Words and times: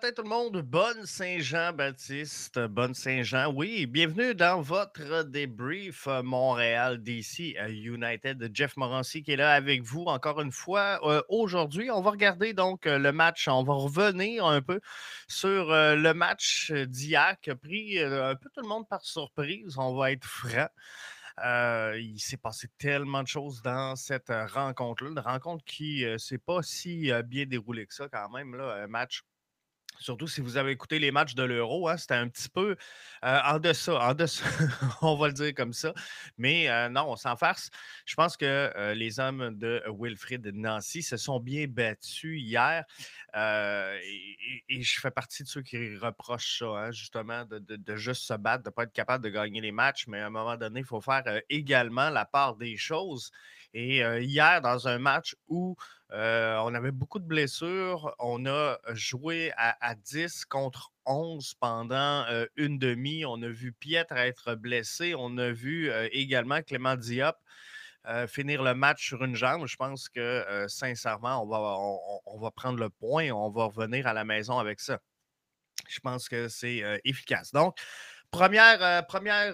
Tout 0.00 0.22
le 0.22 0.28
monde, 0.28 0.60
bonne 0.60 1.06
Saint-Jean-Baptiste, 1.06 2.58
bonne 2.58 2.92
Saint-Jean. 2.92 3.50
Oui, 3.50 3.86
bienvenue 3.86 4.34
dans 4.34 4.60
votre 4.60 5.22
débrief 5.22 6.06
euh, 6.06 6.22
Montréal 6.22 7.02
DC 7.02 7.56
euh, 7.58 7.68
United. 7.68 8.50
Jeff 8.52 8.76
Morancy 8.76 9.22
qui 9.22 9.32
est 9.32 9.36
là 9.36 9.52
avec 9.52 9.82
vous 9.82 10.04
encore 10.04 10.42
une 10.42 10.52
fois. 10.52 11.00
Euh, 11.04 11.22
aujourd'hui, 11.30 11.90
on 11.90 12.02
va 12.02 12.10
regarder 12.10 12.52
donc 12.52 12.84
le 12.84 13.10
match, 13.10 13.48
on 13.48 13.62
va 13.62 13.72
revenir 13.72 14.44
un 14.44 14.60
peu 14.60 14.80
sur 15.28 15.68
le 15.70 16.12
match 16.12 16.72
d'hier 16.72 17.36
qui 17.40 17.50
a 17.50 17.56
pris 17.56 17.98
un 17.98 18.34
peu 18.34 18.50
tout 18.52 18.60
le 18.60 18.68
monde 18.68 18.86
par 18.86 19.02
surprise, 19.02 19.78
on 19.78 19.96
va 19.96 20.12
être 20.12 20.26
franc. 20.26 20.68
il 21.96 22.18
s'est 22.18 22.36
passé 22.36 22.68
tellement 22.76 23.22
de 23.22 23.28
choses 23.28 23.62
dans 23.62 23.96
cette 23.96 24.30
rencontre-là. 24.30 25.10
Une 25.10 25.18
rencontre 25.20 25.64
qui 25.64 26.04
ne 26.04 26.18
s'est 26.18 26.38
pas 26.38 26.62
si 26.62 27.10
bien 27.24 27.46
déroulée 27.46 27.86
que 27.86 27.94
ça, 27.94 28.08
quand 28.12 28.28
même. 28.28 28.54
Là. 28.56 28.82
Un 28.84 28.88
match 28.88 29.22
Surtout 29.98 30.28
si 30.28 30.40
vous 30.40 30.56
avez 30.56 30.72
écouté 30.72 30.98
les 30.98 31.10
matchs 31.10 31.34
de 31.34 31.42
l'Euro, 31.42 31.88
hein, 31.88 31.96
c'était 31.96 32.14
un 32.14 32.28
petit 32.28 32.48
peu 32.48 32.76
en 33.22 33.58
deçà, 33.58 33.98
en 33.98 34.14
deçà, 34.14 34.44
on 35.02 35.16
va 35.16 35.28
le 35.28 35.32
dire 35.32 35.54
comme 35.54 35.72
ça. 35.72 35.92
Mais 36.38 36.68
non, 36.90 37.06
on 37.08 37.16
s'en 37.16 37.36
farce. 37.36 37.70
Je 38.04 38.14
pense 38.14 38.36
que 38.36 38.92
les 38.94 39.20
hommes 39.20 39.58
de 39.58 39.82
Wilfrid 39.88 40.46
Nancy 40.54 41.02
se 41.02 41.16
sont 41.16 41.40
bien 41.40 41.66
battus 41.66 42.40
hier. 42.40 42.84
Et, 43.34 44.82
je 44.82 45.00
fais 45.00 45.10
partie 45.10 45.42
de 45.42 45.48
ceux 45.48 45.62
qui 45.62 45.96
reprochent 45.96 46.58
ça, 46.58 46.66
hein, 46.66 46.90
justement, 46.92 47.44
de, 47.44 47.96
juste 47.96 48.22
se 48.22 48.34
battre, 48.34 48.64
de 48.64 48.68
ne 48.68 48.72
pas 48.72 48.84
être 48.84 48.92
capable 48.92 49.24
de 49.24 49.30
gagner 49.30 49.60
les 49.60 49.72
matchs. 49.72 50.06
Mais 50.06 50.20
à 50.20 50.26
un 50.26 50.30
moment 50.30 50.56
donné, 50.56 50.80
il 50.80 50.86
faut 50.86 51.00
faire 51.00 51.22
également 51.48 52.10
la 52.10 52.24
part 52.24 52.56
des 52.56 52.76
choses. 52.76 53.30
Et 53.74 53.98
hier, 54.22 54.60
dans 54.60 54.88
un 54.88 54.98
match 54.98 55.36
où 55.48 55.76
on 56.10 56.74
avait 56.74 56.92
beaucoup 56.92 57.18
de 57.18 57.26
blessures, 57.26 58.14
on 58.18 58.46
a 58.46 58.78
joué 58.92 59.52
à, 59.56 59.94
10 59.94 60.44
contre 60.46 60.92
11 61.04 61.54
pendant 61.60 62.24
une 62.56 62.78
demi. 62.78 63.24
On 63.24 63.42
a 63.42 63.48
vu 63.48 63.72
Pietre 63.72 64.14
être 64.16 64.54
blessé. 64.54 65.14
On 65.16 65.36
a 65.38 65.50
vu 65.50 65.90
également 66.12 66.62
Clément 66.62 66.96
Diop. 66.96 67.36
finir 68.28 68.62
le 68.62 68.74
match 68.74 69.06
sur 69.06 69.24
une 69.24 69.36
jambe. 69.36 69.66
Je 69.66 69.76
pense 69.76 70.08
que 70.08 70.66
sincèrement, 70.68 71.42
on 71.42 71.46
va, 71.46 71.58
on, 72.26 72.38
va 72.38 72.50
prendre 72.50 72.78
le 72.78 72.90
point. 72.90 73.30
On 73.30 73.50
va 73.50 73.64
revenir 73.64 74.06
à 74.06 74.14
la 74.14 74.24
maison 74.24 74.58
avec 74.58 74.80
ça. 74.80 75.00
Je 75.88 76.00
pense 76.00 76.28
que 76.28 76.48
c'est 76.48 76.82
efficace. 77.04 77.52
Donc, 77.52 77.76
Première, 78.30 78.82
euh, 78.82 79.02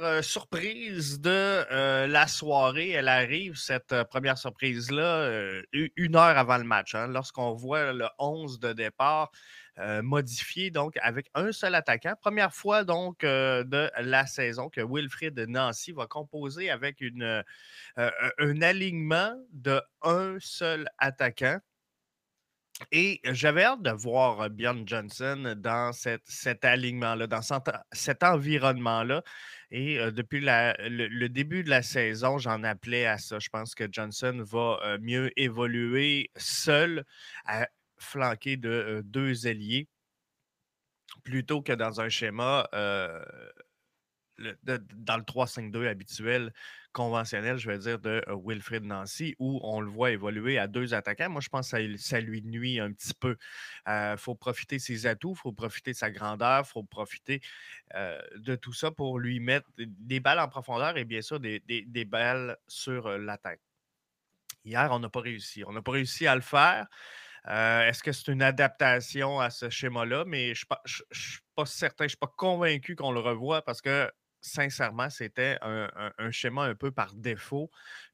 euh, 0.03 0.23
surprise 0.23 1.20
de 1.20 1.31
euh, 1.31 2.06
la 2.06 2.27
soirée, 2.27 2.91
elle 2.91 3.09
arrive, 3.09 3.56
cette 3.56 4.03
première 4.05 4.39
surprise-là, 4.39 5.62
une 5.73 6.17
heure 6.17 6.37
avant 6.39 6.59
le 6.59 6.64
match. 6.64 6.95
Hein, 6.95 7.09
lorsqu'on 7.09 7.53
voit 7.53 7.92
le 7.92 8.06
11 8.19 8.61
de 8.61 8.73
départ 8.73 9.31
modifié, 10.03 10.70
donc 10.70 10.98
avec 11.01 11.31
un 11.34 11.51
seul 11.51 11.75
attaquant. 11.75 12.12
Première 12.20 12.55
fois 12.55 12.84
donc 12.84 13.20
de 13.23 13.91
la 14.01 14.27
saison 14.27 14.69
que 14.69 14.83
Wilfrid 14.83 15.39
Nancy 15.48 15.92
va 15.92 16.07
composer 16.07 16.70
avec 16.70 17.03
un 17.96 18.63
alignement 18.63 19.35
de 19.52 19.80
un 20.02 20.36
seul 20.41 20.89
attaquant. 20.98 21.58
Et 22.90 23.20
j'avais 23.24 23.64
hâte 23.64 23.83
de 23.83 23.90
voir 23.90 24.48
Bjorn 24.50 24.86
Johnson 24.86 25.55
dans 25.56 25.92
cet 25.92 26.64
alignement-là, 26.64 27.27
dans 27.27 27.42
cet, 27.92 28.22
environnement-là. 28.22 29.22
Et 29.70 29.98
depuis 30.10 30.40
le, 30.40 31.28
début 31.28 31.64
de 31.64 31.70
la 31.70 31.83
saison, 31.83 32.38
j'en 32.38 32.64
appelais 32.64 33.06
à 33.06 33.18
ça. 33.18 33.38
Je 33.38 33.48
pense 33.50 33.74
que 33.74 33.84
Johnson 33.90 34.42
va 34.44 34.98
mieux 35.00 35.30
évoluer 35.40 36.30
seul, 36.36 37.05
à, 37.46 37.68
flanqué 37.98 38.56
de 38.56 39.02
deux 39.04 39.46
ailiers, 39.46 39.89
plutôt 41.22 41.62
que 41.62 41.72
dans 41.72 42.00
un 42.00 42.08
schéma 42.08 42.68
dans 44.62 45.16
le 45.16 45.22
3-5-2 45.22 45.89
habituel, 45.89 46.52
conventionnel, 46.92 47.58
je 47.58 47.69
vais 47.69 47.79
dire, 47.79 47.98
de 47.98 48.23
euh, 48.29 48.36
Wilfred 48.45 48.85
Nancy, 48.85 49.35
où 49.39 49.61
on 49.63 49.80
le 49.80 49.91
voit 49.91 50.11
évoluer 50.11 50.58
à 50.58 50.67
deux 50.69 50.95
attaquants. 50.95 51.30
Moi, 51.30 51.41
je 51.41 51.48
pense 51.48 51.70
que 51.70 51.97
ça, 51.97 52.20
lui 52.20 52.42
nuit 52.42 52.79
un 52.79 52.92
petit 52.92 53.14
peu. 53.14 53.36
Il 53.86 53.91
euh, 53.91 54.17
faut 54.17 54.35
profiter 54.35 54.77
de 54.77 54.83
ses 54.83 55.07
atouts, 55.07 55.33
il 55.33 55.39
faut 55.39 55.52
profiter 55.52 55.92
de 55.92 55.97
sa 55.97 56.11
grandeur, 56.11 56.64
il 56.64 56.69
faut 56.69 56.85
profiter 56.85 57.41
euh, 57.95 58.20
de 58.36 58.55
tout 58.55 58.73
ça 58.73 58.91
pour 58.91 59.19
lui 59.19 59.41
mettre 59.41 59.69
des 59.77 60.20
balles 60.20 60.41
en 60.41 60.48
profondeur 60.48 60.97
et 60.97 61.05
bien 61.05 61.23
sûr 61.23 61.41
des, 61.41 61.61
balles 62.05 62.57
sur 62.69 63.08
la 63.19 63.39
tête. 63.39 63.61
Hier, 64.64 64.89
on 64.92 64.98
n'a 65.01 65.08
pas 65.08 65.20
réussi. 65.20 65.64
On 65.67 65.73
n'a 65.73 65.83
pas 65.83 65.92
réussi 65.92 66.27
à 66.27 66.35
le 66.35 66.41
faire. 66.41 66.86
Est-ce 67.45 68.02
que 68.02 68.13
c'est 68.13 68.31
une 68.31 68.42
adaptation 68.42 69.41
à 69.41 69.51
ce 69.51 69.69
schéma-là? 69.69 70.25
Mais 70.27 70.55
je 70.55 70.64
ne 70.70 71.14
suis 71.14 71.41
pas 71.57 71.67
certain, 71.67 72.05
je 72.05 72.07
ne 72.07 72.08
suis 72.11 72.17
pas 72.19 72.33
convaincu 72.36 72.95
qu'on 72.95 73.11
le 73.11 73.19
revoie 73.19 73.63
parce 73.63 73.81
que 73.83 74.08
sincèrement, 74.42 75.08
c'était 75.08 75.57
un, 75.63 76.30
schéma 76.30 76.64
un 76.64 76.75
peu 76.75 76.91
par 76.91 77.14
défaut, 77.14 77.70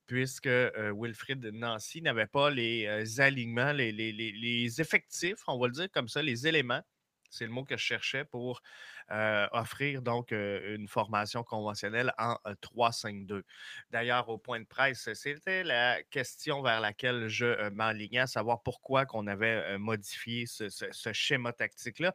puisque 0.06 0.46
euh, 0.46 0.92
Wilfrid 0.94 1.44
Nancy 1.52 2.02
n'avait 2.02 2.26
pas 2.26 2.50
les 2.50 2.86
euh, 2.86 3.22
alignements, 3.22 3.72
les, 3.72 4.80
effectifs, 4.80 5.40
on 5.48 5.58
va 5.58 5.66
le 5.66 5.72
dire 5.72 5.90
comme 5.90 6.08
ça, 6.08 6.22
les 6.22 6.46
éléments. 6.46 6.82
C'est 7.30 7.44
le 7.44 7.50
mot 7.50 7.62
que 7.62 7.76
je 7.76 7.82
cherchais 7.82 8.24
pour 8.24 8.62
euh, 9.10 9.46
offrir 9.52 10.00
donc 10.00 10.30
une 10.32 10.88
formation 10.88 11.44
conventionnelle 11.44 12.10
en 12.16 12.38
3-5-2. 12.62 13.42
D'ailleurs, 13.90 14.30
au 14.30 14.38
point 14.38 14.60
de 14.60 14.64
presse, 14.64 15.12
c'était 15.12 15.62
la 15.62 16.02
question 16.04 16.62
vers 16.62 16.80
laquelle 16.80 17.28
je 17.28 17.68
m'enlignais, 17.68 18.20
à 18.20 18.26
savoir 18.26 18.62
pourquoi 18.62 19.04
qu'on 19.04 19.26
avait 19.26 19.76
modifié 19.76 20.46
ce, 20.46 20.88
schéma 21.12 21.52
tactique-là. 21.52 22.14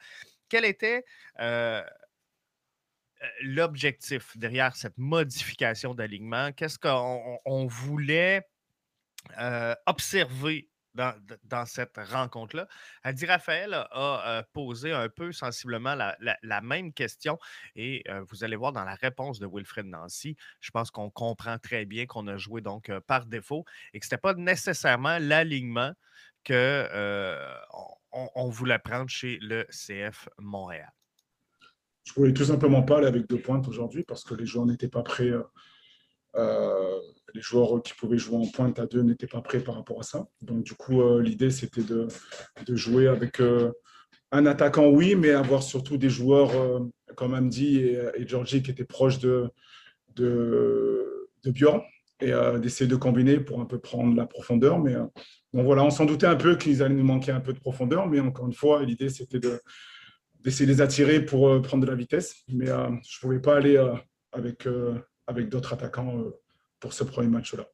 Quel 0.53 0.65
était 0.65 1.03
euh, 1.39 1.83
l'objectif 3.41 4.37
derrière 4.37 4.75
cette 4.75 4.97
modification 4.97 5.93
d'alignement? 5.93 6.51
Qu'est-ce 6.51 6.79
qu'on 6.79 7.67
voulait 7.67 8.47
euh, 9.39 9.75
observer 9.85 10.69
dans, 10.93 11.65
cette 11.65 11.97
rencontre-là? 11.97 12.67
Adi 13.03 13.25
Raphaël 13.25 13.73
a 13.73 14.27
euh, 14.27 14.43
posé 14.53 14.91
un 14.91 15.09
peu 15.09 15.31
sensiblement 15.31 15.95
la, 15.95 16.61
même 16.61 16.93
question 16.93 17.39
et 17.75 18.03
vous 18.29 18.43
allez 18.43 18.55
voir 18.55 18.71
dans 18.73 18.83
la 18.83 18.95
réponse 18.95 19.39
de 19.39 19.47
Wilfred 19.51 19.85
Nancy, 19.85 20.35
je 20.61 20.71
pense 20.71 20.91
qu'on 20.91 21.09
comprend 21.09 21.57
très 21.57 21.85
bien 21.85 22.05
qu'on 22.05 22.27
a 22.27 22.37
joué 22.37 22.61
donc 22.61 22.91
par 23.07 23.25
défaut 23.25 23.65
et 23.93 23.99
que 23.99 24.05
ce 24.05 24.13
n'était 24.13 24.21
pas 24.21 24.33
nécessairement 24.35 25.17
l'alignement 25.19 25.93
qu'on 26.45 26.87
on 28.11 28.49
voulait 28.49 28.79
prendre 28.79 29.09
chez 29.09 29.39
le 29.41 29.65
CF 29.71 30.29
Montréal. 30.37 30.91
Je 32.03 32.11
ne 32.11 32.15
voulais 32.15 32.33
tout 32.33 32.45
simplement 32.45 32.83
pas 32.83 32.97
aller 32.97 33.07
avec 33.07 33.27
deux 33.27 33.39
pointes 33.39 33.67
aujourd'hui 33.67 34.03
parce 34.03 34.23
que 34.23 34.35
les 34.35 34.45
joueurs 34.45 34.65
n'étaient 34.65 34.89
pas 34.89 35.03
prêts. 35.03 35.29
Euh, 35.29 35.43
euh, 36.35 36.99
les 37.33 37.41
joueurs 37.41 37.81
qui 37.81 37.93
pouvaient 37.93 38.17
jouer 38.17 38.37
en 38.37 38.47
pointe 38.47 38.77
à 38.79 38.85
deux 38.85 39.01
n'étaient 39.01 39.27
pas 39.27 39.41
prêts 39.41 39.59
par 39.59 39.75
rapport 39.75 39.99
à 39.99 40.03
ça. 40.03 40.27
Donc, 40.41 40.63
du 40.63 40.73
coup, 40.73 41.01
euh, 41.01 41.21
l'idée, 41.21 41.49
c'était 41.49 41.81
de, 41.81 42.07
jouer 42.75 43.07
avec 43.07 43.41
un 44.31 44.45
attaquant, 44.45 44.87
oui, 44.87 45.15
mais 45.15 45.31
avoir 45.31 45.63
surtout 45.63 45.97
des 45.97 46.09
joueurs 46.09 46.51
comme 47.15 47.33
Amdi 47.33 47.77
et, 47.77 48.27
Georgie 48.27 48.61
qui 48.61 48.71
étaient 48.71 48.83
proches 48.83 49.19
de, 49.19 49.49
de, 50.15 51.29
Bjorn 51.45 51.81
et 52.19 52.31
d'essayer 52.59 52.89
de 52.89 52.95
combiner 52.95 53.39
pour 53.39 53.61
un 53.61 53.65
peu 53.65 53.79
prendre 53.79 54.15
la 54.15 54.25
profondeur. 54.25 54.79
Mais 54.79 54.95
bon, 55.53 55.63
voilà, 55.63 55.83
on 55.83 55.91
s'en 55.91 56.05
doutait 56.05 56.27
un 56.27 56.35
peu 56.35 56.55
qu'ils 56.55 56.83
allaient 56.83 56.95
nous 56.95 57.03
manquer 57.03 57.31
un 57.31 57.41
peu 57.41 57.53
de 57.53 57.59
profondeur, 57.59 58.07
mais 58.07 58.19
encore 58.19 58.47
une 58.47 58.53
fois, 58.53 58.83
l'idée, 58.83 59.09
c'était 59.09 59.39
de 59.39 59.59
d'essayer 60.43 60.65
de 60.65 60.71
les 60.71 60.81
attirer 60.81 61.23
pour 61.23 61.47
euh, 61.47 61.61
prendre 61.61 61.85
de 61.85 61.89
la 61.89 61.95
vitesse. 61.95 62.43
Mais 62.49 62.69
euh, 62.69 62.89
je 63.07 63.17
ne 63.17 63.21
pouvais 63.21 63.39
pas 63.39 63.57
aller 63.57 63.77
euh, 63.77 63.95
avec, 64.31 64.67
avec 65.27 65.49
d'autres 65.49 65.73
attaquants 65.73 66.23
pour 66.79 66.93
ce 66.93 67.03
premier 67.03 67.29
match-là. 67.29 67.65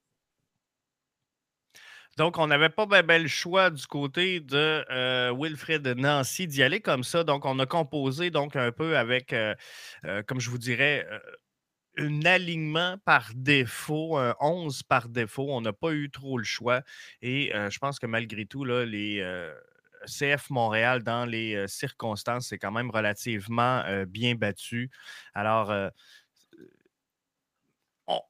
Donc, 2.18 2.38
on 2.38 2.48
n'avait 2.48 2.70
pas 2.70 2.86
bien 2.86 3.18
le 3.18 3.28
choix 3.30 3.70
du 3.70 3.88
côté 3.88 4.42
de 4.42 4.84
Wilfred 5.32 5.88
Nancy 5.88 6.48
d'y 6.48 6.62
aller 6.62 6.82
comme 6.82 7.06
ça. 7.06 7.24
Donc, 7.24 7.46
on 7.46 7.60
a 7.60 7.66
composé 7.66 8.30
donc 8.30 8.58
un 8.58 8.74
peu 8.74 8.98
avec, 8.98 9.34
comme 10.28 10.42
je 10.42 10.50
vous 10.50 10.58
dirais, 10.58 11.08
un 11.98 12.26
alignement 12.26 12.98
par 13.06 13.32
défaut, 13.36 14.18
un 14.18 14.36
11 14.42 14.84
par 14.84 15.08
défaut. 15.08 15.48
On 15.50 15.62
n'a 15.62 15.72
pas 15.72 15.94
eu 15.94 16.10
trop 16.10 16.38
le 16.38 16.44
choix. 16.44 16.82
Et 17.22 17.54
je 17.54 17.80
pense 17.80 18.00
que 18.00 18.06
malgré 18.06 18.46
tout, 18.46 18.66
là, 18.66 18.86
les, 18.86 19.24
CF 20.06 20.50
Montréal, 20.50 21.04
dans 21.04 21.26
les 21.26 21.68
circonstances, 21.68 22.48
c'est 22.48 22.58
quand 22.58 22.72
même 22.72 22.90
relativement 22.90 23.84
bien 24.08 24.36
battu. 24.36 24.90
Alors, 25.34 25.92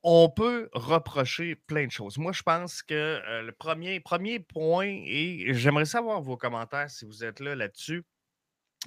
on, 0.03 0.29
peut 0.29 0.69
reprocher 0.73 1.55
plein 1.55 1.85
de 1.85 1.91
choses. 1.91 2.17
Moi, 2.17 2.33
je 2.33 2.43
pense 2.43 2.81
que 2.81 3.21
le 3.41 3.51
premier, 3.51 3.99
point, 4.41 4.87
et 4.87 5.53
j'aimerais 5.53 5.85
savoir 5.85 6.21
vos 6.21 6.37
commentaires 6.37 6.89
si 6.89 7.05
vous 7.05 7.23
êtes 7.23 7.39
là 7.39 7.55
là-dessus. 7.55 8.03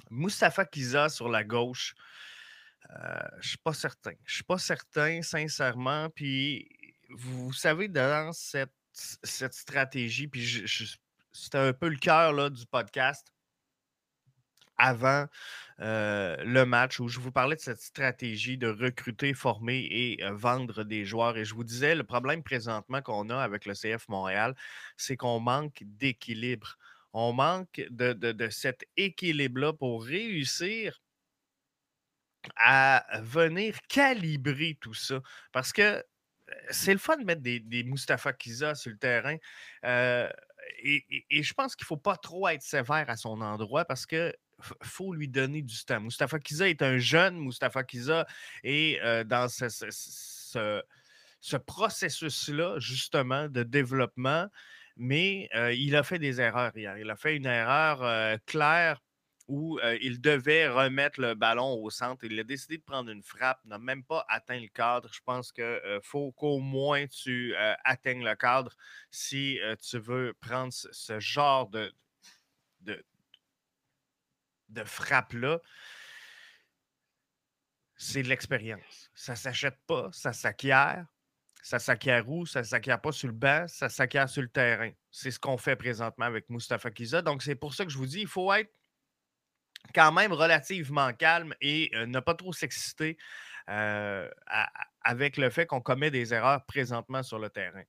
Moustapha 0.09 0.65
Kiza 0.65 1.09
sur 1.09 1.29
la 1.29 1.43
gauche, 1.43 1.95
je 2.89 3.37
ne 3.37 3.41
suis 3.41 3.57
pas 3.57 3.73
certain. 3.73 4.13
Je 4.25 4.33
ne 4.33 4.35
suis 4.35 4.43
pas 4.43 4.57
certain, 4.57 5.21
sincèrement. 5.21 6.09
Puis, 6.09 6.69
vous 7.09 7.53
savez, 7.53 7.87
dans 7.87 8.31
cette, 8.33 8.73
cette 8.91 9.53
stratégie, 9.53 10.27
puis 10.27 10.41
je, 10.41 10.95
c'était 11.33 11.57
un 11.57 11.73
peu 11.73 11.89
le 11.89 11.97
cœur 11.97 12.49
du 12.51 12.65
podcast. 12.65 13.27
avant 14.77 15.27
le 15.79 16.63
match 16.63 16.99
où 16.99 17.07
je 17.07 17.19
vous 17.19 17.31
parlais 17.31 17.55
de 17.55 17.61
cette 17.61 17.81
stratégie 17.81 18.57
de 18.57 18.67
recruter, 18.67 19.33
former 19.33 19.87
et 19.91 20.19
vendre 20.31 20.83
des 20.83 21.05
joueurs. 21.05 21.37
Et 21.37 21.45
je 21.45 21.53
vous 21.55 21.63
disais, 21.63 21.95
le 21.95 22.03
problème 22.03 22.43
présentement 22.43 23.01
qu'on 23.01 23.29
a 23.29 23.37
avec 23.41 23.65
le 23.65 23.73
CF 23.73 24.07
Montréal, 24.09 24.55
c'est 24.97 25.17
qu'on 25.17 25.39
manque 25.39 25.83
d'équilibre. 25.85 26.77
On 27.13 27.33
manque 27.33 27.81
de, 27.91 28.13
de 28.13 28.49
cet 28.49 28.85
équilibre-là 28.97 29.73
pour 29.73 30.03
réussir 30.05 30.99
à 32.57 33.05
venir 33.21 33.75
calibrer 33.87 34.77
tout 34.81 34.93
ça. 34.93 35.21
Parce 35.51 35.71
que 35.73 36.03
c'est 36.69 36.93
le 36.93 36.99
fun 36.99 37.17
de 37.17 37.23
mettre 37.25 37.41
des, 37.41 37.59
des 37.59 37.83
Mustafa 37.83 38.33
Kiza 38.33 38.75
sur 38.75 38.91
le 38.91 38.97
terrain. 38.97 39.37
Et, 40.79 41.43
je 41.43 41.53
pense 41.53 41.75
qu'il 41.75 41.83
ne 41.83 41.87
faut 41.87 41.97
pas 41.97 42.17
trop 42.17 42.47
être 42.47 42.61
sévère 42.61 43.09
à 43.09 43.15
son 43.15 43.41
endroit 43.41 43.85
parce 43.85 44.05
que 44.05 44.33
faut 44.81 45.13
lui 45.13 45.27
donner 45.27 45.61
du 45.61 45.83
temps. 45.85 45.99
Mustafa 45.99 46.39
Kiza 46.39 46.69
est 46.69 46.81
un 46.81 46.97
jeune 46.97 47.37
Mustafa 47.37 47.83
Kiza 47.83 48.25
et 48.63 48.99
dans 49.25 49.49
ce, 49.49 49.67
ce, 51.41 51.57
processus-là, 51.57 52.79
justement, 52.79 53.49
de 53.49 53.63
développement, 53.63 54.47
mais 54.95 55.49
il 55.75 55.95
a 55.95 56.03
fait 56.03 56.19
des 56.19 56.39
erreurs 56.39 56.71
hier. 56.77 56.97
Il 56.97 57.09
a 57.09 57.15
fait 57.17 57.35
une 57.35 57.45
erreur 57.45 58.39
claire 58.45 59.01
où 59.47 59.79
il 60.01 60.21
devait 60.21 60.67
remettre 60.67 61.19
le 61.19 61.35
ballon 61.35 61.73
au 61.81 61.89
centre. 61.89 62.23
Il 62.23 62.39
a 62.39 62.43
décidé 62.43 62.77
de 62.77 62.83
prendre 62.83 63.09
une 63.09 63.23
frappe, 63.23 63.59
n'a 63.65 63.77
même 63.77 64.03
pas 64.03 64.25
atteint 64.29 64.59
le 64.59 64.67
cadre. 64.67 65.09
Je 65.13 65.19
pense 65.25 65.51
qu'il 65.51 65.99
faut 66.01 66.31
qu'au 66.31 66.59
moins 66.59 67.07
tu 67.07 67.53
atteignes 67.83 68.23
le 68.23 68.35
cadre 68.35 68.75
si 69.11 69.59
tu 69.81 69.99
veux 69.99 70.33
prendre 70.39 70.71
ce, 70.71 71.19
genre 71.19 71.67
de, 71.69 71.93
de, 72.81 73.03
de 74.69 74.83
frappe-là. 74.83 75.59
C'est 77.95 78.23
de 78.23 78.29
l'expérience. 78.29 79.11
Ça 79.13 79.33
ne 79.33 79.37
s'achète 79.37 79.77
pas, 79.87 80.09
ça 80.11 80.33
s'acquiert. 80.33 81.05
Ça 81.61 81.79
s'acquiert 81.79 82.27
où? 82.27 82.45
Ça 82.45 82.61
s'acquiert 82.65 82.99
pas 82.99 83.13
sur 83.13 83.29
le 83.29 83.33
banc, 83.33 83.65
ça 83.69 83.87
s'acquiert 83.87 84.27
sur 84.27 84.41
le 84.41 84.49
terrain. 84.49 84.91
C'est 85.09 85.31
ce 85.31 85.39
qu'on 85.39 85.57
fait 85.57 85.77
présentement 85.77 86.25
avec 86.25 86.49
Mustafa 86.49 86.91
Kiza. 86.91 87.21
Donc, 87.21 87.41
c'est 87.41 87.55
pour 87.55 87.73
ça 87.73 87.85
que 87.85 87.91
je 87.91 87.97
vous 87.97 88.05
dis, 88.05 88.19
il 88.19 88.27
faut 88.27 88.51
être 88.51 88.69
quand 89.93 90.11
même 90.11 90.33
relativement 90.33 91.13
calme 91.13 91.53
et 91.61 91.91
ne 91.93 92.19
pas 92.19 92.35
trop 92.35 92.53
s'exciter 92.53 93.17
avec 93.67 95.37
le 95.37 95.49
fait 95.49 95.65
qu'on 95.65 95.81
commet 95.81 96.11
des 96.11 96.33
erreurs 96.33 96.65
présentement 96.65 97.23
sur 97.23 97.39
le 97.39 97.49
terrain. 97.49 97.83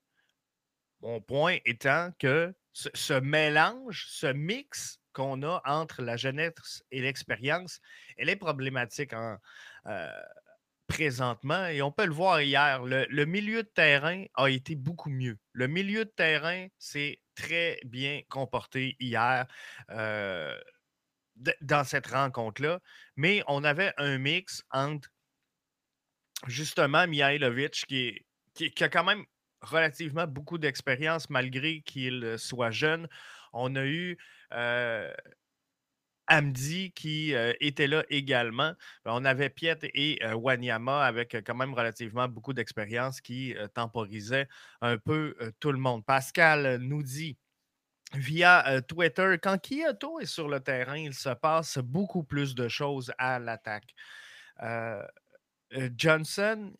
Mon 1.00 1.20
point 1.20 1.58
étant 1.64 2.12
que 2.18 2.54
ce, 2.72 3.14
mélange, 3.20 4.06
ce 4.08 4.26
mix 4.26 5.00
qu'on 5.12 5.42
a 5.42 5.62
entre 5.64 6.02
la 6.02 6.16
jeunesse 6.16 6.82
et 6.90 7.00
l'expérience, 7.02 7.80
elle 8.16 8.28
est 8.28 8.36
problématique 8.36 9.12
présentement 10.86 11.66
et 11.66 11.82
on 11.82 11.92
peut 11.92 12.06
le 12.06 12.12
voir 12.12 12.40
hier. 12.40 12.82
Le, 12.82 13.24
milieu 13.24 13.62
de 13.62 13.68
terrain 13.68 14.24
a 14.34 14.48
été 14.48 14.74
beaucoup 14.74 15.10
mieux. 15.10 15.38
Le 15.52 15.66
milieu 15.66 16.04
de 16.04 16.10
terrain 16.10 16.66
s'est 16.78 17.20
très 17.34 17.78
bien 17.84 18.22
comporté 18.28 18.96
hier 19.00 19.46
dans 21.60 21.84
cette 21.84 22.06
rencontre-là, 22.06 22.80
mais 23.16 23.42
on 23.48 23.64
avait 23.64 23.92
un 23.96 24.18
mix 24.18 24.62
entre 24.70 25.08
justement 26.46 27.06
Mihailovic 27.06 27.84
qui, 27.86 28.24
a 28.82 28.88
quand 28.88 29.04
même 29.04 29.24
relativement 29.60 30.26
beaucoup 30.26 30.58
d'expérience 30.58 31.30
malgré 31.30 31.80
qu'il 31.82 32.36
soit 32.38 32.70
jeune. 32.70 33.08
On 33.52 33.74
a 33.76 33.84
eu 33.84 34.18
euh, 34.52 35.12
Amdi 36.26 36.92
qui 36.92 37.34
euh, 37.34 37.52
était 37.60 37.86
là 37.86 38.04
également. 38.08 38.72
On 39.04 39.24
avait 39.24 39.50
Piet 39.50 39.78
et 39.82 40.18
euh, 40.24 40.34
Wanyama 40.34 41.04
avec 41.04 41.36
quand 41.44 41.54
même 41.54 41.74
relativement 41.74 42.28
beaucoup 42.28 42.52
d'expérience 42.52 43.20
qui 43.20 43.54
temporisaient 43.74 44.48
un 44.80 44.98
peu 44.98 45.36
tout 45.60 45.72
le 45.72 45.78
monde. 45.78 46.04
Pascal 46.04 46.78
nous 46.78 47.02
dit 47.02 47.36
via 48.14 48.80
Twitter. 48.82 49.36
Quand 49.42 49.58
Kyoto 49.58 50.20
est 50.20 50.26
sur 50.26 50.48
le 50.48 50.60
terrain, 50.60 50.96
il 50.96 51.14
se 51.14 51.30
passe 51.30 51.78
beaucoup 51.78 52.24
plus 52.24 52.54
de 52.54 52.68
choses 52.68 53.12
à 53.18 53.38
l'attaque. 53.38 53.94
Johnson, 55.96 56.72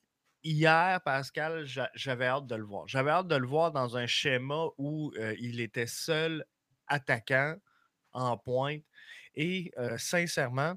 hier, 0.43 1.01
Pascal, 1.03 1.67
j'avais 1.95 2.27
hâte 2.27 2.47
de 2.47 2.55
le 2.55 2.65
voir. 2.65 2.87
J'avais 2.87 3.11
hâte 3.11 3.29
de 3.29 3.37
le 3.37 3.47
voir 3.47 3.73
dans 3.73 3.97
un 3.97 4.07
schéma 4.07 4.67
où 4.79 5.13
il 5.39 5.61
était 5.61 5.87
seul 5.87 6.45
attaquant 6.87 7.57
en 8.13 8.37
pointe. 8.37 8.83
Et 9.35 9.73
sincèrement, 9.97 10.75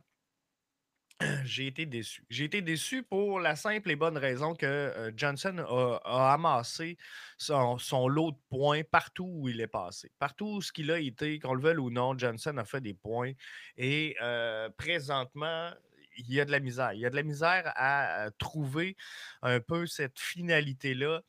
j'ai 1.46 1.68
été 1.68 1.86
déçu. 1.86 2.24
J'ai 2.30 2.46
été 2.46 2.62
déçu 2.62 3.04
pour 3.04 3.40
la 3.40 3.56
simple 3.56 3.90
et 3.90 3.96
bonne 3.96 4.18
raison 4.18 4.54
que 4.54 4.66
euh, 4.66 5.12
Johnson 5.16 5.58
a, 6.06 6.34
amassé 6.34 6.98
son, 7.38 8.08
lot 8.08 8.32
de 8.32 8.38
points 8.50 8.84
partout 8.84 9.28
où 9.28 9.50
il 9.50 9.60
est 9.62 9.68
passé. 9.68 10.12
Partout 10.20 10.58
où 10.58 10.62
ce 10.62 10.72
qu'il 10.72 10.92
a 10.92 11.00
été, 11.00 11.40
qu'on 11.40 11.54
le 11.54 11.62
veuille 11.62 11.78
ou 11.78 11.90
non, 11.90 12.18
Johnson 12.18 12.58
a 12.58 12.66
fait 12.66 12.82
des 12.82 12.94
points. 12.94 13.32
Et 13.78 14.16
euh, 14.22 14.70
présentement, 14.78 15.72
il 16.18 16.34
y 16.34 16.40
a 16.40 16.46
de 16.46 16.52
la 16.52 16.60
misère. 16.60 16.94
Il 16.94 17.00
y 17.00 17.06
a 17.06 17.10
de 17.10 17.16
la 17.16 17.24
misère 17.24 17.72
à 17.76 18.30
trouver 18.38 18.96
un 19.42 19.60
peu 19.60 19.88
cette 19.88 20.20
finalité-là. 20.20 21.22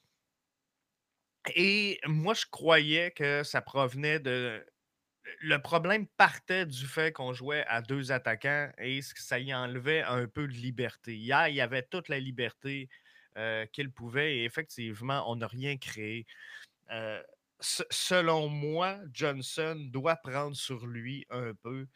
Et 1.54 1.98
moi, 2.06 2.34
je 2.34 2.44
croyais 2.50 3.10
que 3.10 3.42
ça 3.42 3.62
provenait 3.62 4.20
de 4.20 4.64
le 5.40 5.58
problème 5.58 6.06
partait 6.06 6.66
du 6.66 6.86
fait 6.86 7.12
qu'on 7.12 7.32
jouait 7.32 7.64
à 7.66 7.82
deux 7.82 8.12
attaquants 8.12 8.70
et 8.78 9.00
ça 9.02 9.38
y 9.38 9.54
enlevait 9.54 10.02
un 10.02 10.26
peu 10.26 10.46
de 10.46 10.52
liberté. 10.52 11.16
Hier, 11.16 11.48
il 11.48 11.54
y 11.54 11.60
avait 11.60 11.82
toute 11.82 12.08
la 12.08 12.18
liberté 12.18 12.88
euh, 13.36 13.66
qu'il 13.66 13.90
pouvait 13.90 14.38
et 14.38 14.44
effectivement, 14.44 15.30
on 15.30 15.36
n'a 15.36 15.46
rien 15.46 15.76
créé. 15.76 16.26
Euh, 16.90 17.22
selon 17.60 18.48
moi, 18.48 18.98
Johnson 19.12 19.76
doit 19.90 20.16
prendre 20.16 20.56
sur 20.56 20.86
lui 20.86 21.26
un 21.30 21.54
peu 21.54 21.86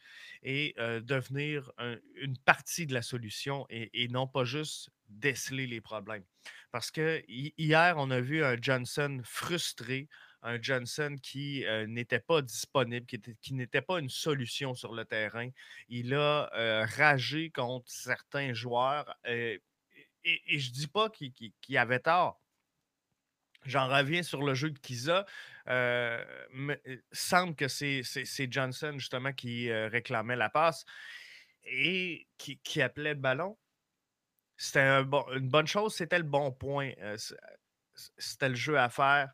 et 0.42 0.75
euh, 0.78 1.00
devenir 1.00 1.71
une 2.16 2.37
partie 2.38 2.87
de 2.87 2.95
la 2.95 3.02
solution 3.02 3.66
et, 3.71 4.09
non 4.09 4.26
pas 4.26 4.45
juste 4.45 4.90
déceler 5.09 5.66
les 5.66 5.80
problèmes. 5.80 6.25
Parce 6.71 6.90
que 6.90 7.23
hier, 7.28 7.95
on 7.99 8.11
a 8.11 8.21
vu 8.21 8.45
un 8.45 8.57
Johnson 8.61 9.21
frustré, 9.25 10.09
un 10.42 10.61
Johnson 10.61 11.16
qui 11.22 11.64
n'était 11.87 12.20
pas 12.20 12.42
disponible, 12.42 13.06
qui, 13.06 13.54
n'était 13.54 13.82
pas 13.82 14.00
une 14.00 14.08
solution 14.08 14.75
sur 14.75 14.92
le 14.92 15.04
terrain. 15.04 15.49
Il 15.88 16.14
a 16.14 16.84
ragé 16.96 17.50
contre 17.50 17.90
certains 17.90 18.52
joueurs. 18.52 19.16
et, 19.25 19.62
je 20.25 20.68
ne 20.68 20.75
dis 20.75 20.88
pas 20.88 21.08
qu'il 21.11 21.78
avait 21.78 22.00
tort. 22.00 22.40
J'en 23.64 23.88
reviens 23.88 24.22
sur 24.22 24.42
le 24.42 24.54
jeu 24.54 24.70
de 24.70 24.78
Kiza. 24.78 25.25
il 25.68 27.02
semble 27.12 27.54
que 27.54 27.68
c'est 27.68 28.52
Johnson, 28.52 28.94
justement, 28.99 29.32
qui 29.32 29.72
réclamait 29.72 30.37
la 30.37 30.50
passe 30.50 30.84
et 31.64 32.26
qui, 32.38 32.82
appelait 32.82 33.14
le 33.14 33.20
ballon. 33.20 33.56
C'était 34.56 34.80
une 34.80 35.49
bonne 35.49 35.66
chose, 35.66 35.94
c'était 35.94 36.18
le 36.18 36.25
bon 36.25 36.52
point. 36.52 36.92
c'était 38.18 38.49
le 38.49 38.54
jeu 38.54 38.78
à 38.78 38.88
faire. 38.88 39.32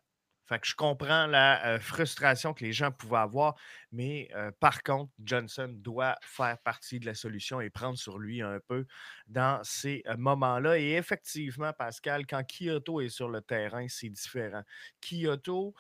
Fait 0.49 0.59
que 0.59 0.67
je 0.67 0.75
comprends 0.75 1.27
la 1.27 1.79
frustration 1.79 2.55
que 2.55 2.65
les 2.65 2.73
gens 2.73 2.91
pouvaient 2.91 3.19
avoir, 3.19 3.55
mais 3.93 4.31
par 4.61 4.83
contre, 4.83 5.13
Johnson 5.23 5.71
doit 5.71 6.17
faire 6.23 6.57
partie 6.59 6.99
de 6.99 7.07
la 7.07 7.15
solution 7.15 7.61
et 7.61 7.69
prendre 7.69 7.99
sur 7.99 8.19
lui 8.19 8.41
un 8.41 8.59
peu 8.67 8.87
dans 9.27 9.61
ces 9.63 10.03
moments-là. 10.17 10.79
Et 10.79 10.93
effectivement, 10.93 11.73
Pascal, 11.75 12.27
quand 12.27 12.43
Kyoto 12.45 13.03
est 13.03 13.11
sur 13.11 13.29
le 13.29 13.43
terrain, 13.43 13.87
c'est 13.89 14.09
différent. 14.09 14.63
Kyoto, 15.03 15.75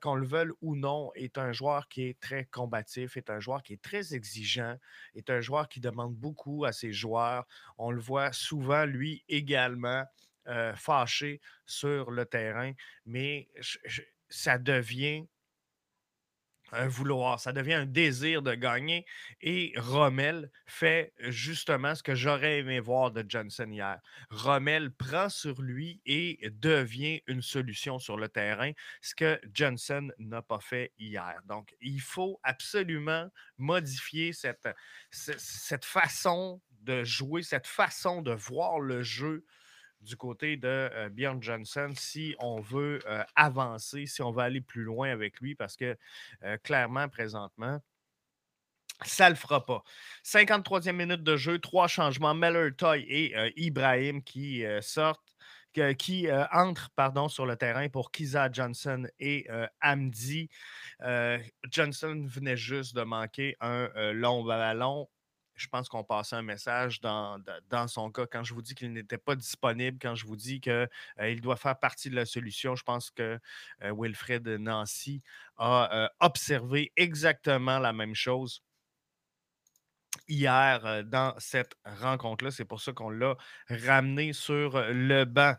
qu'on 0.00 0.14
le 0.14 0.26
veuille 0.26 0.52
ou 0.62 0.76
non, 0.76 1.10
est 1.14 1.36
un 1.36 1.52
joueur 1.52 1.86
qui 1.88 2.04
est 2.04 2.18
très 2.18 2.46
combatif, 2.46 3.18
est 3.18 3.28
un 3.28 3.38
joueur 3.38 3.62
qui 3.62 3.74
est 3.74 3.82
très 3.82 4.14
exigeant, 4.14 4.76
est 5.14 5.28
un 5.28 5.42
joueur 5.42 5.68
qui 5.68 5.80
demande 5.80 6.14
beaucoup 6.14 6.64
à 6.64 6.72
ses 6.72 6.92
joueurs. 6.92 7.46
On 7.76 7.90
le 7.90 8.00
voit 8.00 8.32
souvent, 8.32 8.86
lui 8.86 9.24
également. 9.28 10.04
Euh, 10.48 10.74
fâché 10.76 11.40
sur 11.64 12.12
le 12.12 12.24
terrain, 12.24 12.72
mais 13.04 13.48
ça 14.28 14.58
devient 14.58 15.26
un 16.70 16.86
vouloir, 16.86 17.40
ça 17.40 17.52
devient 17.52 17.74
un 17.74 17.86
désir 17.86 18.42
de 18.42 18.54
gagner. 18.54 19.06
Et 19.40 19.72
Rommel 19.76 20.50
fait 20.66 21.12
justement 21.18 21.96
ce 21.96 22.02
que 22.02 22.14
j'aurais 22.14 22.58
aimé 22.58 22.78
voir 22.78 23.10
de 23.10 23.24
Johnson 23.28 23.68
hier. 23.70 24.00
Rommel 24.30 24.92
prend 24.92 25.28
sur 25.28 25.60
lui 25.62 26.00
et 26.06 26.38
devient 26.52 27.22
une 27.26 27.42
solution 27.42 27.98
sur 27.98 28.16
le 28.16 28.28
terrain, 28.28 28.70
ce 29.00 29.14
que 29.16 29.40
Johnson 29.52 30.10
n'a 30.18 30.42
pas 30.42 30.60
fait 30.60 30.92
hier. 30.98 31.40
Donc, 31.46 31.74
il 31.80 32.00
faut 32.00 32.38
absolument 32.44 33.30
modifier 33.58 34.32
cette 34.32 35.84
façon 35.84 36.60
de 36.70 37.02
jouer, 37.02 37.42
cette 37.42 37.66
façon 37.66 38.22
de 38.22 38.32
voir 38.32 38.78
le 38.78 39.02
jeu 39.02 39.44
du 40.06 40.16
côté 40.16 40.56
de 40.56 40.68
euh, 40.68 41.08
Bjorn 41.10 41.42
Johnson 41.42 41.92
si 41.96 42.34
on 42.38 42.60
veut 42.60 43.00
euh, 43.06 43.22
avancer, 43.34 44.06
si 44.06 44.22
on 44.22 44.30
veut 44.30 44.42
aller 44.42 44.60
plus 44.60 44.84
loin 44.84 45.10
avec 45.10 45.40
lui, 45.40 45.54
parce 45.54 45.76
que 45.76 45.96
euh, 46.44 46.56
clairement, 46.62 47.08
présentement, 47.08 47.80
Ça 49.04 49.26
ne 49.26 49.30
le 49.30 49.36
fera 49.36 49.64
pas. 49.66 49.82
53e 50.24 50.92
minute 50.92 51.22
de 51.22 51.36
jeu, 51.36 51.58
trois 51.58 51.86
changements. 51.88 52.34
Meller, 52.34 52.70
Toy 52.74 53.04
et 53.08 53.36
euh, 53.36 53.50
Ibrahim 53.56 54.22
qui 54.22 54.64
euh, 54.64 54.80
sortent, 54.80 55.36
qui 55.98 56.28
euh, 56.28 56.46
entrent 56.52 56.88
pardon, 56.96 57.28
sur 57.28 57.44
le 57.44 57.56
terrain 57.56 57.90
pour 57.90 58.10
Kiza 58.10 58.50
Johnson 58.50 59.06
et 59.20 59.46
Amdi. 59.82 60.48
Johnson 61.70 62.24
venait 62.26 62.56
juste 62.56 62.96
de 62.96 63.02
manquer 63.02 63.56
un 63.60 63.90
long 64.14 64.42
ballon 64.42 65.06
je 65.56 65.66
pense 65.68 65.88
qu'on 65.88 66.04
passait 66.04 66.36
un 66.36 66.42
message 66.42 67.00
dans, 67.00 67.38
son 67.88 68.10
cas. 68.10 68.26
Quand 68.26 68.44
je 68.44 68.54
vous 68.54 68.62
dis 68.62 68.74
qu'il 68.74 68.92
n'était 68.92 69.18
pas 69.18 69.34
disponible, 69.34 69.98
quand 70.00 70.14
je 70.14 70.26
vous 70.26 70.36
dis 70.36 70.60
qu'il 70.60 70.88
il 71.20 71.40
doit 71.40 71.56
faire 71.56 71.78
partie 71.78 72.10
de 72.10 72.16
la 72.16 72.26
solution, 72.26 72.76
je 72.76 72.84
pense 72.84 73.10
que 73.10 73.38
Wilfred 73.82 74.46
Nancy 74.46 75.22
a 75.56 76.10
observé 76.20 76.92
exactement 76.96 77.78
la 77.78 77.92
même 77.92 78.14
chose 78.14 78.62
hier 80.28 81.04
dans 81.04 81.34
cette 81.38 81.74
rencontre-là. 81.84 82.50
C'est 82.50 82.64
pour 82.64 82.80
ça 82.80 82.92
qu'on 82.92 83.10
l'a 83.10 83.36
ramené 83.68 84.32
sur 84.32 84.78
le 84.88 85.24
banc. 85.24 85.54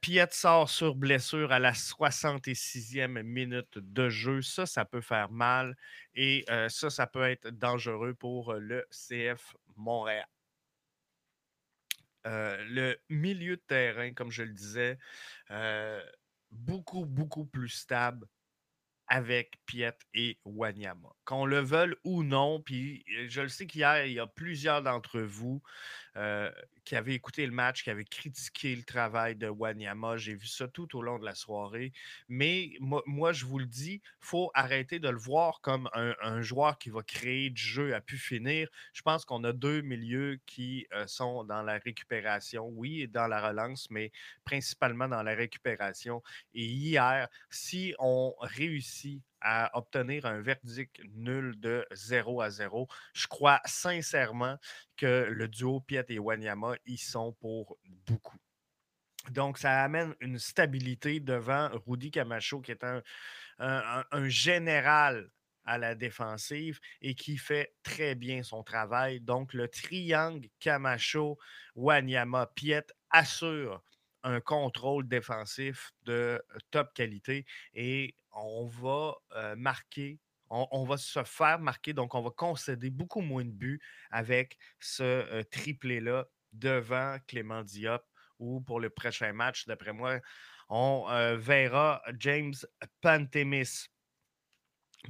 Piet 0.00 0.28
sort 0.32 0.68
sur 0.70 0.94
blessure 0.94 1.52
à 1.52 1.58
la 1.58 1.72
66e 1.72 3.22
minute 3.22 3.78
de 3.78 4.08
jeu. 4.08 4.42
Ça, 4.42 4.66
ça 4.66 4.84
peut 4.84 5.00
faire 5.00 5.30
mal 5.30 5.76
et 6.14 6.44
ça, 6.68 6.90
ça 6.90 7.06
peut 7.06 7.24
être 7.24 7.48
dangereux 7.48 8.14
pour 8.14 8.54
le 8.54 8.86
CF 8.90 9.56
Montréal. 9.76 10.26
le 12.26 12.96
milieu 13.08 13.56
de 13.56 13.62
terrain, 13.66 14.12
comme 14.12 14.30
je 14.30 14.42
le 14.42 14.52
disais, 14.52 14.98
beaucoup, 16.50 17.04
beaucoup 17.04 17.44
plus 17.44 17.68
stable 17.68 18.26
avec 19.08 19.54
Piet 19.66 19.96
et 20.14 20.38
Wanyama. 20.44 21.08
Qu'on 21.24 21.46
le 21.46 21.60
veuille 21.60 21.94
ou 22.02 22.24
non, 22.24 22.60
puis 22.60 23.04
je 23.28 23.42
le 23.42 23.48
sais 23.48 23.66
qu'hier, 23.66 24.04
il 24.06 24.14
y 24.14 24.20
a 24.20 24.26
plusieurs 24.26 24.82
d'entre 24.82 25.20
vous 25.20 25.62
euh, 26.16 26.50
qui 26.84 26.96
avait 26.96 27.14
écouté 27.14 27.44
le 27.44 27.52
match, 27.52 27.82
qui 27.82 27.90
avait 27.90 28.04
critiqué 28.04 28.74
le 28.74 28.84
travail 28.84 29.34
de 29.34 29.48
Wanyama. 29.48 30.16
J'ai 30.16 30.34
vu 30.34 30.46
ça 30.46 30.68
tout 30.68 30.96
au 30.96 31.02
long 31.02 31.18
de 31.18 31.24
la 31.24 31.34
soirée. 31.34 31.92
Mais 32.28 32.70
moi, 32.80 33.32
je 33.32 33.44
vous 33.44 33.58
le 33.58 33.66
dis, 33.66 34.00
il 34.04 34.26
faut 34.26 34.50
arrêter 34.54 34.98
de 34.98 35.08
le 35.08 35.18
voir 35.18 35.60
comme 35.60 35.90
un, 35.92 36.40
joueur 36.42 36.78
qui 36.78 36.90
va 36.90 37.02
créer 37.02 37.50
du 37.50 37.60
jeu 37.60 37.94
à 37.94 38.00
pu 38.00 38.16
finir. 38.18 38.68
Je 38.92 39.02
pense 39.02 39.24
qu'on 39.24 39.42
a 39.44 39.52
deux 39.52 39.80
milieux 39.80 40.38
qui 40.46 40.86
euh, 40.92 41.06
sont 41.06 41.44
dans 41.44 41.62
la 41.62 41.78
récupération, 41.78 42.68
oui, 42.68 43.08
dans 43.08 43.26
la 43.26 43.48
relance, 43.48 43.90
mais 43.90 44.12
principalement 44.44 45.08
dans 45.08 45.22
la 45.22 45.34
récupération. 45.34 46.22
Et 46.54 46.64
hier, 46.64 47.28
si 47.50 47.94
on 47.98 48.32
réussit 48.40 49.22
à 49.40 49.76
obtenir 49.76 50.26
un 50.26 50.40
verdict 50.40 51.00
nul 51.14 51.58
de 51.60 51.86
0 51.92 52.40
à 52.40 52.50
0. 52.50 52.88
Je 53.14 53.26
crois 53.26 53.60
sincèrement 53.64 54.56
que 54.96 55.28
le 55.30 55.48
duo 55.48 55.80
Piet 55.80 56.04
et 56.08 56.18
Wanyama 56.18 56.74
y 56.86 56.96
sont 56.96 57.32
pour 57.40 57.78
beaucoup. 58.06 58.38
Donc, 59.30 59.58
ça 59.58 59.82
amène 59.82 60.14
une 60.20 60.38
stabilité 60.38 61.20
devant 61.20 61.68
Rudy 61.86 62.10
Camacho, 62.10 62.60
qui 62.60 62.70
est 62.70 62.84
un, 62.84 63.02
un, 63.58 64.28
général 64.28 65.28
à 65.64 65.78
la 65.78 65.96
défensive 65.96 66.78
et 67.00 67.14
qui 67.14 67.36
fait 67.36 67.74
très 67.82 68.14
bien 68.14 68.42
son 68.44 68.62
travail. 68.62 69.20
Donc, 69.20 69.52
le 69.52 69.68
triangle 69.68 70.48
Camacho, 70.60 71.38
Wanyama, 71.74 72.46
Piet 72.54 72.86
assure 73.10 73.82
un 74.26 74.40
contrôle 74.40 75.06
défensif 75.06 75.92
de 76.04 76.42
top 76.70 76.92
qualité 76.94 77.46
et 77.74 78.14
on 78.32 78.66
va 78.66 79.14
marquer, 79.56 80.18
on, 80.50 80.84
va 80.84 80.96
se 80.96 81.22
faire 81.24 81.60
marquer, 81.60 81.92
donc 81.92 82.14
on 82.14 82.22
va 82.22 82.30
concéder 82.30 82.90
beaucoup 82.90 83.20
moins 83.20 83.44
de 83.44 83.50
buts 83.50 83.80
avec 84.10 84.58
ce 84.80 85.42
triplé-là 85.44 86.26
devant 86.52 87.18
Clément 87.28 87.62
Diop 87.62 88.02
ou 88.38 88.60
pour 88.60 88.80
le 88.80 88.90
prochain 88.90 89.32
match, 89.32 89.66
d'après 89.66 89.92
moi, 89.92 90.18
on 90.68 91.06
verra 91.38 92.02
James 92.18 92.54
Pantemis 93.00 93.88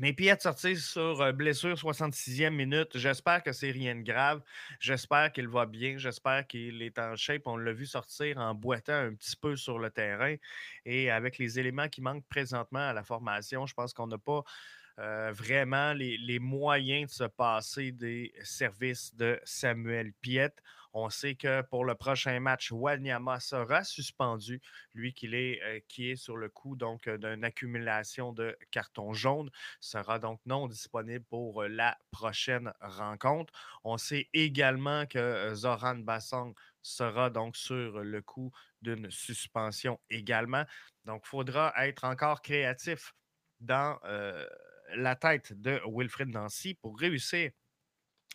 mais 0.00 0.12
Piet 0.12 0.36
sorti 0.40 0.76
sur 0.76 1.20
euh, 1.20 1.32
blessure 1.32 1.74
66e 1.74 2.50
minute. 2.50 2.96
J'espère 2.96 3.42
que 3.42 3.52
c'est 3.52 3.70
rien 3.70 3.94
de 3.94 4.02
grave. 4.02 4.42
J'espère 4.80 5.32
qu'il 5.32 5.48
va 5.48 5.66
bien. 5.66 5.96
J'espère 5.98 6.46
qu'il 6.46 6.82
est 6.82 6.98
en 6.98 7.16
shape. 7.16 7.42
On 7.46 7.56
l'a 7.56 7.72
vu 7.72 7.86
sortir 7.86 8.38
en 8.38 8.54
boitant 8.54 8.94
un 8.94 9.14
petit 9.14 9.36
peu 9.36 9.56
sur 9.56 9.78
le 9.78 9.90
terrain. 9.90 10.36
Et 10.84 11.10
avec 11.10 11.38
les 11.38 11.58
éléments 11.58 11.88
qui 11.88 12.00
manquent 12.00 12.26
présentement 12.28 12.88
à 12.88 12.92
la 12.92 13.04
formation, 13.04 13.66
je 13.66 13.74
pense 13.74 13.92
qu'on 13.92 14.06
n'a 14.06 14.18
pas 14.18 14.42
vraiment 15.32 15.92
les, 15.92 16.16
les, 16.16 16.38
moyens 16.38 17.10
de 17.10 17.14
se 17.14 17.24
passer 17.24 17.92
des 17.92 18.32
services 18.42 19.14
de 19.14 19.38
Samuel 19.44 20.12
Piet. 20.22 20.54
On 20.98 21.10
sait 21.10 21.34
que 21.34 21.60
pour 21.60 21.84
le 21.84 21.94
prochain 21.94 22.40
match, 22.40 22.72
Wanyama 22.72 23.38
sera 23.38 23.84
suspendu, 23.84 24.62
lui 24.94 25.12
qui 25.12 25.26
est, 25.26 25.60
euh, 25.62 25.80
est 25.98 26.16
sur 26.16 26.38
le 26.38 26.48
coup 26.48 26.74
donc 26.74 27.06
euh, 27.06 27.18
d'une 27.18 27.44
accumulation 27.44 28.32
de 28.32 28.56
cartons 28.70 29.12
jaunes, 29.12 29.50
sera 29.78 30.18
donc 30.18 30.40
non 30.46 30.66
disponible 30.66 31.22
pour 31.26 31.64
euh, 31.64 31.68
la 31.68 31.98
prochaine 32.12 32.72
rencontre. 32.80 33.52
On 33.84 33.98
sait 33.98 34.30
également 34.32 35.04
que 35.04 35.52
Zoran 35.54 35.96
Bassang 35.96 36.54
sera 36.80 37.28
donc 37.28 37.58
sur 37.58 38.02
le 38.02 38.22
coup 38.22 38.50
d'une 38.80 39.10
suspension 39.10 40.00
également. 40.08 40.64
Donc, 41.04 41.24
il 41.26 41.28
faudra 41.28 41.74
être 41.86 42.04
encore 42.04 42.40
créatif 42.40 43.12
dans 43.60 43.98
la 44.94 45.16
tête 45.16 45.52
de 45.52 45.78
Wilfred 45.86 46.28
Nancy 46.28 46.74
pour 46.74 46.98
réussir 46.98 47.50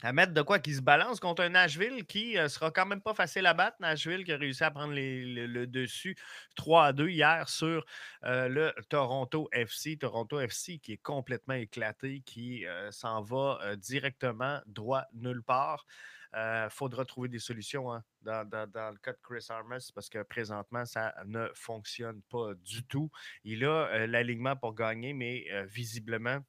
à 0.03 0.13
mettre 0.13 0.33
de 0.33 0.41
quoi 0.41 0.59
qui 0.59 0.73
se 0.73 0.81
balance 0.81 1.19
contre 1.19 1.43
un 1.43 1.49
Nashville 1.49 2.05
qui 2.05 2.37
euh, 2.37 2.49
sera 2.49 2.71
quand 2.71 2.85
même 2.85 3.01
pas 3.01 3.13
facile 3.13 3.45
à 3.45 3.53
battre. 3.53 3.77
Nashville 3.79 4.23
qui 4.23 4.31
a 4.31 4.37
réussi 4.37 4.63
à 4.63 4.71
prendre 4.71 4.93
le, 4.95 5.65
dessus 5.65 6.15
3 6.55 6.85
à 6.85 6.93
2 6.93 7.09
hier 7.09 7.47
sur 7.49 7.85
euh, 8.23 8.47
le 8.47 8.73
Toronto 8.89 9.47
FC. 9.51 9.97
Toronto 9.97 10.39
FC 10.39 10.79
qui 10.79 10.93
est 10.93 11.01
complètement 11.01 11.53
éclaté, 11.53 12.21
qui 12.25 12.65
euh, 12.65 12.91
s'en 12.91 13.21
va 13.21 13.59
directement 13.77 14.59
droit 14.65 15.05
nulle 15.13 15.43
part. 15.43 15.85
Il 16.33 16.67
faudra 16.69 17.03
trouver 17.03 17.27
des 17.27 17.39
solutions 17.39 17.91
hein, 17.91 18.05
dans, 18.21 18.47
le 18.49 18.97
cas 18.99 19.11
de 19.11 19.17
Chris 19.21 19.45
Armas 19.49 19.91
parce 19.93 20.07
que 20.09 20.23
présentement, 20.23 20.85
ça 20.85 21.13
ne 21.25 21.49
fonctionne 21.53 22.21
pas 22.29 22.53
du 22.53 22.85
tout. 22.85 23.11
Il 23.43 23.65
a 23.65 24.07
l'alignement 24.07 24.55
pour 24.55 24.73
gagner, 24.73 25.11
mais 25.11 25.45
visiblement, 25.65 26.39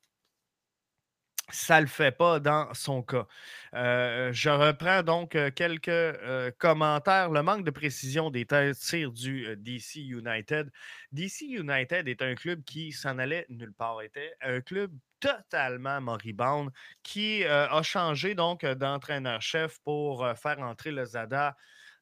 ça 1.53 1.77
ne 1.77 1.83
le 1.83 1.87
fait 1.87 2.17
pas 2.17 2.41
dans 2.41 2.73
son 2.75 3.03
cas. 3.03 3.27
Euh, 3.75 4.33
je 4.33 4.51
reprends 4.51 5.03
donc 5.03 5.35
euh, 5.35 5.51
quelques 5.51 5.89
euh, 5.89 6.51
commentaires. 6.59 7.31
Le 7.31 7.43
manque 7.43 7.65
de 7.65 7.71
précision 7.71 8.31
des 8.31 8.47
tirs 8.47 9.13
du 9.13 9.57
DC 9.59 9.97
United. 9.97 10.71
DC 11.13 11.43
United 11.43 12.09
est 12.09 12.23
un 12.23 12.35
club 12.35 12.65
qui 12.65 12.93
s'en 12.93 13.19
allait 13.19 13.47
nulle 13.51 13.75
part. 13.75 14.01
Était 14.03 14.35
un 14.41 14.61
club 14.61 14.93
totalement 15.21 16.01
moribond 16.01 16.71
qui 17.03 17.45
a 17.45 17.81
changé 17.83 18.35
donc 18.35 18.65
d'entraîneur-chef 18.65 19.79
pour 19.85 20.27
faire 20.37 20.59
entrer 20.59 20.91
le 20.91 21.05
Zada 21.05 21.57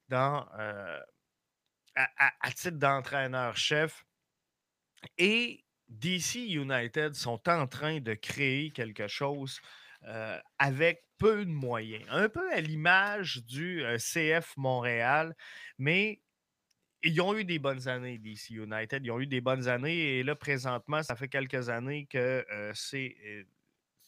dans, 0.08 0.48
à 1.96 2.52
titre 2.54 2.78
d'entraîneur-chef. 2.78 4.06
Et 5.18 5.64
DC 5.90 6.36
United 6.36 7.14
sont 7.14 7.48
en 7.48 7.66
train 7.66 8.00
de 8.00 8.14
créer 8.14 8.70
quelque 8.70 9.08
chose 9.08 9.60
euh, 10.06 10.38
avec 10.58 11.04
peu 11.18 11.44
de 11.44 11.50
moyens. 11.50 12.04
Un 12.08 12.28
peu 12.28 12.50
à 12.52 12.60
l'image 12.60 13.42
du 13.44 13.84
euh, 13.84 13.98
CF 13.98 14.56
Montréal, 14.56 15.36
mais 15.78 16.22
ils 17.02 17.20
ont 17.20 17.36
eu 17.36 17.44
des 17.44 17.58
bonnes 17.58 17.88
années, 17.88 18.18
DC 18.18 18.50
United. 18.50 19.04
Ils 19.04 19.10
ont 19.10 19.20
eu 19.20 19.26
des 19.26 19.40
bonnes 19.40 19.68
années 19.68 20.18
et 20.18 20.22
là, 20.22 20.34
présentement, 20.34 21.02
ça 21.02 21.16
fait 21.16 21.28
quelques 21.28 21.68
années 21.68 22.06
que 22.06 22.46
euh, 22.50 22.72
c'est 22.74 23.16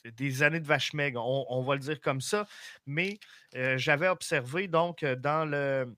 des 0.04 0.42
années 0.42 0.60
de 0.60 0.66
vache 0.66 0.92
on, 0.94 1.62
va 1.62 1.74
le 1.74 1.80
dire 1.80 2.00
comme 2.00 2.20
ça. 2.20 2.46
Mais 2.86 3.18
j'avais 3.76 4.08
observé 4.08 4.66
donc 4.66 5.04
dans 5.04 5.44
le 5.48 5.94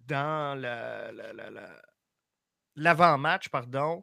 dans 0.00 0.58
l'avant-match, 2.78 3.48
pardon, 3.48 4.02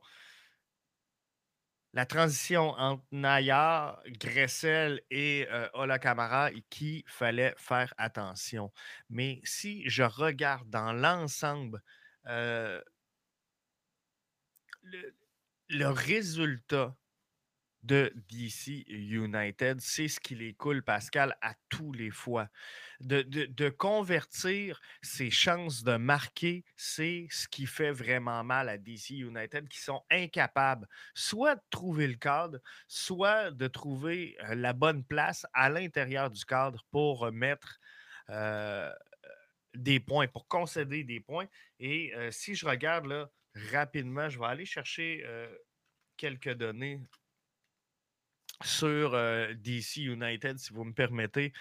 la 1.96 2.06
transition 2.06 2.72
entre 2.72 3.06
Nayar, 3.14 4.02
Gressel 4.08 5.02
et 5.10 5.48
euh, 5.50 5.70
Ola 5.74 5.98
Camara, 5.98 6.52
qui 6.70 7.06
fallait 7.08 7.56
faire 7.58 7.94
attention. 7.98 8.72
Mais 9.10 9.40
si 9.46 9.90
je 9.90 10.04
regarde 10.04 10.70
dans 10.70 10.92
l'ensemble 10.92 11.82
euh, 12.28 12.82
le, 15.70 15.88
résultat 15.88 16.96
de 17.86 18.12
DC 18.30 18.84
United. 18.88 19.80
C'est 19.80 20.08
ce 20.08 20.20
qui 20.20 20.36
les 20.36 20.54
coule, 20.54 20.84
Pascal, 20.84 21.38
à 21.42 21.54
tous 21.70 21.92
les 21.94 22.10
fois. 22.10 22.50
De, 23.00 23.70
convertir 23.70 24.82
ses 25.02 25.30
chances 25.30 25.84
de 25.84 25.98
marquer, 25.98 26.64
c'est 26.76 27.28
ce 27.30 27.48
qui 27.48 27.66
fait 27.66 27.92
vraiment 27.92 28.44
mal 28.44 28.70
à 28.70 28.78
DC 28.78 29.12
United, 29.12 29.68
qui 29.68 29.80
sont 29.80 30.02
incapables 30.10 30.88
soit 31.14 31.56
de 31.56 31.62
trouver 31.70 32.08
le 32.08 32.16
cadre, 32.16 32.60
soit 32.88 33.52
de 33.52 33.68
trouver 33.68 34.36
euh, 34.44 34.56
la 34.56 34.74
bonne 34.74 35.04
place 35.04 35.46
à 35.54 35.70
l'intérieur 35.70 36.32
du 36.32 36.44
cadre 36.46 36.84
pour 36.90 37.32
mettre 37.32 37.80
euh, 38.30 38.92
des 39.76 40.00
points, 40.00 40.28
pour 40.28 40.48
concéder 40.48 41.04
des 41.04 41.20
points. 41.20 41.48
Et 41.80 42.14
euh, 42.16 42.32
si 42.32 42.56
je 42.56 42.66
regarde 42.66 43.30
rapidement, 43.72 44.30
je 44.30 44.40
vais 44.40 44.46
aller 44.46 44.66
chercher 44.66 45.24
quelques 46.18 46.54
données 46.54 47.02
sur 48.64 49.12
DC 49.56 49.98
United, 49.98 50.58
si 50.58 50.74
vous 50.74 50.84
me 50.84 50.94
permettez. 50.94 51.54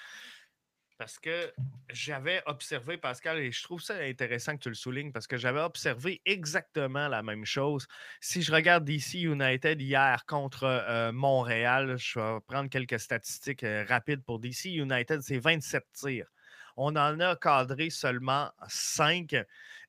Parce 0.97 1.19
que 1.19 1.53
j'avais 1.91 2.41
observé, 2.47 2.97
Pascal, 2.97 3.39
et 3.39 3.51
je 3.51 3.63
trouve 3.65 3.83
ça 3.83 3.97
intéressant 3.97 4.57
que 4.57 4.63
tu 4.63 4.69
le 4.69 4.77
soulignes, 4.77 5.11
parce 5.11 5.27
que 5.27 5.37
j'avais 5.37 5.61
observé 5.61 6.23
exactement 6.25 7.09
la 7.09 7.21
même 7.23 7.45
chose. 7.45 7.89
Si 8.21 8.43
je 8.43 8.53
regarde 8.53 8.85
DC 8.85 9.15
United 9.15 9.83
hier 9.83 10.25
contre 10.27 11.11
Montréal, 11.13 11.97
je 11.99 12.21
vais 12.21 12.41
prendre 12.47 12.71
quelques 12.71 13.01
statistiques 13.01 13.67
rapides 13.89 14.23
pour 14.23 14.39
DC 14.39 14.67
United, 14.67 15.21
c'est 15.21 15.39
27 15.39 15.85
tirs. 15.93 16.29
On 16.77 16.95
en 16.95 17.19
a 17.19 17.35
cadré 17.37 17.91
seulement 17.91 18.53
5. 18.69 19.35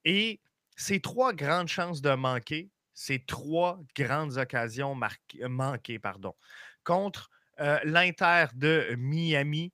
Et 0.06 0.40
c'est 0.76 1.02
trois 1.02 1.34
grandes 1.34 1.68
chances 1.68 2.02
de 2.02 2.16
manquer, 2.16 2.70
c'est 2.96 3.26
trois 3.28 3.80
grandes 3.96 4.38
occasions 4.38 4.98
manquées. 5.48 6.00
Pardon 6.00 6.36
contre 6.86 7.30
euh, 7.60 7.80
l'Inter 7.84 8.46
de 8.54 8.96
Miami. 8.98 9.74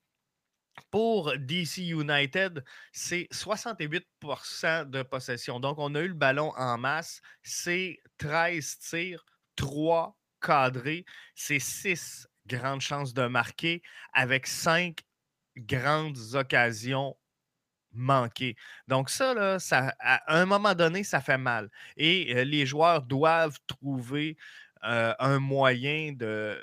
Pour 0.89 1.38
DC 1.38 1.77
United, 1.77 2.63
c'est 2.91 3.27
68% 3.32 4.89
de 4.89 5.03
possession. 5.03 5.60
Donc, 5.60 5.77
on 5.77 5.94
a 5.96 6.00
eu 6.01 6.08
le 6.08 6.13
ballon 6.13 6.53
en 6.58 6.77
masse. 6.77 7.22
C'est 7.44 8.00
13 8.18 8.80
tirs, 8.80 9.25
3 9.58 10.18
cadrés. 10.41 11.06
C'est 11.36 11.60
6 11.60 12.27
grandes 12.48 12.82
chances 12.82 13.13
de 13.13 13.27
marquer 13.27 13.82
avec 14.13 14.48
5 14.48 15.01
grandes 15.56 16.18
occasions 16.34 17.15
manquées. 17.94 18.56
Donc, 18.88 19.10
ça, 19.10 19.60
ça, 19.60 19.94
à 20.00 20.39
un 20.39 20.46
moment 20.46 20.74
donné, 20.74 21.03
ça 21.03 21.22
fait 21.22 21.38
mal. 21.38 21.70
Et 21.98 22.34
euh, 22.36 22.44
les 22.44 22.65
joueurs 22.65 23.01
doivent 23.01 23.60
trouver 23.68 24.38
euh, 24.84 25.13
un 25.20 25.39
moyen 25.39 26.13
de 26.13 26.58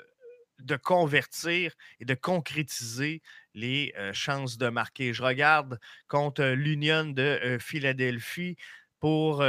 de 0.59 0.75
convertir 0.75 1.73
et 1.99 2.05
de 2.05 2.13
concrétiser 2.13 3.21
les 3.53 3.93
chances 4.13 4.57
de 4.57 4.69
marquer. 4.69 5.13
Je 5.13 5.23
regarde 5.23 5.79
contre 6.07 6.43
l'Union 6.43 7.05
de 7.05 7.57
Philadelphie 7.59 8.55
pour 8.99 9.43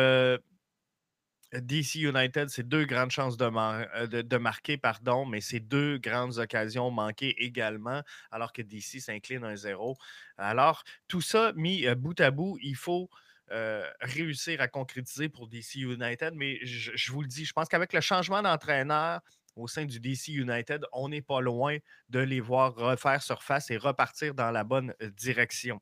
DC 1.52 1.97
United, 1.97 2.49
c'est 2.49 2.69
deux 2.69 2.85
grandes 2.85 3.11
chances 3.11 3.37
de, 3.37 4.37
marquer, 4.38 4.76
pardon, 4.76 5.26
mais 5.26 5.40
c'est 5.40 5.61
deux 5.61 5.99
grandes 5.99 6.38
occasions 6.38 6.90
manquées 6.90 7.35
également, 7.43 8.02
alors 8.31 8.52
que 8.52 8.62
DC 8.62 9.00
s'incline 9.00 9.45
1-0. 9.45 9.97
Alors, 10.38 10.85
tout 11.09 11.21
ça 11.21 11.52
mis 11.57 11.87
bout 11.97 12.21
à 12.21 12.30
bout, 12.30 12.56
il 12.63 12.76
faut 12.76 13.11
réussir 14.00 14.61
à 14.61 14.69
concrétiser 14.69 15.28
pour 15.28 15.49
DC 15.49 15.75
United, 15.76 16.34
mais 16.34 16.65
je 16.65 17.11
vous 17.11 17.23
le 17.23 17.28
dis, 17.28 17.45
je 17.45 17.52
pense 17.52 17.69
qu'avec 17.69 17.93
le 17.93 18.00
changement 18.00 18.43
d'entraîneur, 18.43 19.21
au 19.60 19.68
sein 19.68 19.84
du 19.84 20.00
DC 20.00 20.28
United, 20.28 20.84
on 20.92 21.08
n'est 21.08 21.23
pas 21.23 21.40
loin 21.40 21.76
de 22.08 22.20
les 22.20 22.40
voir 22.40 22.75
refaire 22.75 23.23
surface 23.23 23.70
et 23.70 23.76
repartir 23.76 24.34
dans 24.34 24.50
la 24.50 24.64
bonne 24.64 24.94
euh, 25.02 25.10
direction. 25.10 25.80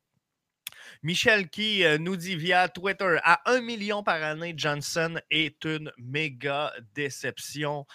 Michel 1.02 1.48
qui 1.48 1.84
euh, 1.84 1.98
nous 1.98 2.16
dit 2.16 2.36
via 2.36 2.68
Twitter 2.68 3.18
à 3.22 3.40
1 3.50 3.60
million 3.60 4.02
par 4.02 4.22
année, 4.22 4.54
Johnson 4.56 5.20
est 5.30 5.64
une 5.64 5.92
méga 5.98 6.72
déception. 6.94 7.86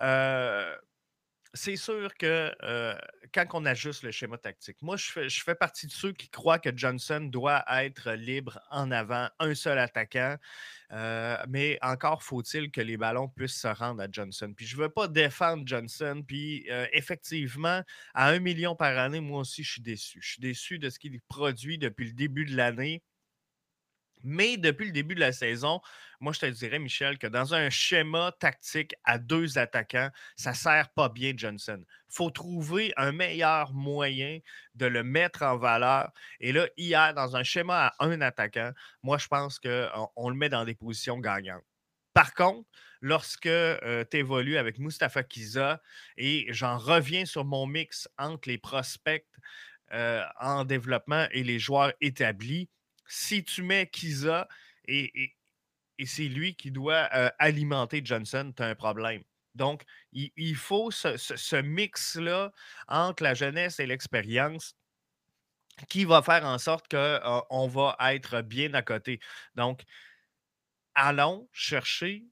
Euh, 0.00 0.74
c'est 1.54 1.76
sûr 1.76 2.14
que 2.14 2.52
quand 3.32 3.46
on 3.54 3.64
ajuste 3.64 4.02
le 4.02 4.10
schéma 4.10 4.36
tactique, 4.36 4.76
moi, 4.82 4.96
je 4.96 5.42
fais, 5.42 5.54
partie 5.54 5.86
de 5.86 5.92
ceux 5.92 6.12
qui 6.12 6.28
croient 6.28 6.58
que 6.58 6.70
Johnson 6.76 7.20
doit 7.20 7.64
être 7.82 8.12
libre 8.12 8.60
en 8.70 8.90
avant, 8.90 9.28
un 9.38 9.54
seul 9.54 9.78
attaquant. 9.78 10.36
Mais 10.90 11.78
encore 11.82 12.22
faut-il 12.22 12.70
que 12.70 12.80
les 12.80 12.96
ballons 12.96 13.28
puissent 13.28 13.60
se 13.60 13.68
rendre 13.68 14.02
à 14.02 14.06
Johnson. 14.10 14.52
Puis 14.56 14.66
je 14.66 14.76
ne 14.76 14.82
veux 14.82 14.88
pas 14.88 15.08
défendre 15.08 15.62
Johnson. 15.66 16.22
Puis 16.26 16.66
effectivement, 16.92 17.82
à 18.14 18.28
un 18.28 18.38
million 18.38 18.74
par 18.74 18.96
année, 18.98 19.20
moi 19.20 19.40
aussi, 19.40 19.62
je 19.62 19.72
suis 19.72 19.82
déçu. 19.82 20.18
Je 20.22 20.30
suis 20.30 20.40
déçu 20.40 20.78
de 20.78 20.90
ce 20.90 20.98
qu'il 20.98 21.20
produit 21.22 21.78
depuis 21.78 22.06
le 22.06 22.12
début 22.12 22.44
de 22.44 22.56
l'année. 22.56 23.02
Mais 24.22 24.56
depuis 24.56 24.86
le 24.86 24.92
début 24.92 25.14
de 25.14 25.20
la 25.20 25.32
saison, 25.32 25.80
moi, 26.20 26.32
je 26.32 26.40
te 26.40 26.46
dirais, 26.46 26.78
Michel, 26.78 27.18
que 27.18 27.26
dans 27.28 27.54
un 27.54 27.70
schéma 27.70 28.32
tactique 28.40 28.94
à 29.04 29.18
deux 29.18 29.56
attaquants, 29.56 30.10
ça 30.36 30.50
ne 30.50 30.56
sert 30.56 30.88
pas 30.90 31.08
bien 31.08 31.32
Johnson. 31.36 31.80
Il 31.80 32.14
faut 32.14 32.30
trouver 32.30 32.92
un 32.96 33.12
meilleur 33.12 33.72
moyen 33.72 34.40
de 34.74 34.86
le 34.86 35.04
mettre 35.04 35.42
en 35.42 35.56
valeur. 35.56 36.10
Et 36.40 36.52
là, 36.52 36.66
hier, 36.76 37.14
dans 37.14 37.36
un 37.36 37.44
schéma 37.44 37.86
à 37.98 38.04
un 38.04 38.20
attaquant, 38.20 38.72
moi, 39.02 39.18
je 39.18 39.28
pense 39.28 39.60
qu'on 39.60 40.08
on 40.16 40.28
le 40.28 40.36
met 40.36 40.48
dans 40.48 40.64
des 40.64 40.74
positions 40.74 41.18
gagnantes. 41.18 41.62
Par 42.14 42.34
contre, 42.34 42.68
lorsque 43.00 43.46
euh, 43.46 44.04
tu 44.10 44.16
évolues 44.16 44.56
avec 44.56 44.78
Mustafa 44.80 45.22
Kiza, 45.22 45.80
et 46.16 46.46
j'en 46.48 46.78
reviens 46.78 47.26
sur 47.26 47.44
mon 47.44 47.66
mix 47.66 48.08
entre 48.18 48.48
les 48.48 48.58
prospects 48.58 49.24
euh, 49.92 50.24
en 50.40 50.64
développement 50.64 51.26
et 51.30 51.44
les 51.44 51.60
joueurs 51.60 51.92
établis, 52.00 52.68
si 53.08 53.42
tu 53.42 53.62
mets 53.62 53.88
Kiza 53.88 54.48
et, 54.86 55.34
c'est 56.04 56.28
lui 56.28 56.54
qui 56.54 56.70
doit 56.70 57.08
euh, 57.12 57.28
alimenter 57.40 58.02
Johnson, 58.04 58.52
tu 58.56 58.62
as 58.62 58.66
un 58.66 58.74
problème. 58.76 59.24
Donc, 59.56 59.82
il, 60.12 60.54
faut 60.54 60.92
ce, 60.92 61.60
mix-là 61.60 62.52
entre 62.86 63.24
la 63.24 63.34
jeunesse 63.34 63.80
et 63.80 63.86
l'expérience 63.86 64.76
qui 65.88 66.04
va 66.04 66.22
faire 66.22 66.44
en 66.44 66.58
sorte 66.58 66.88
qu'on 66.88 66.96
euh, 66.96 67.68
va 67.68 67.96
être 68.14 68.42
bien 68.42 68.72
à 68.74 68.82
côté. 68.82 69.18
Donc, 69.56 69.82
allons 70.94 71.48
chercher. 71.52 72.24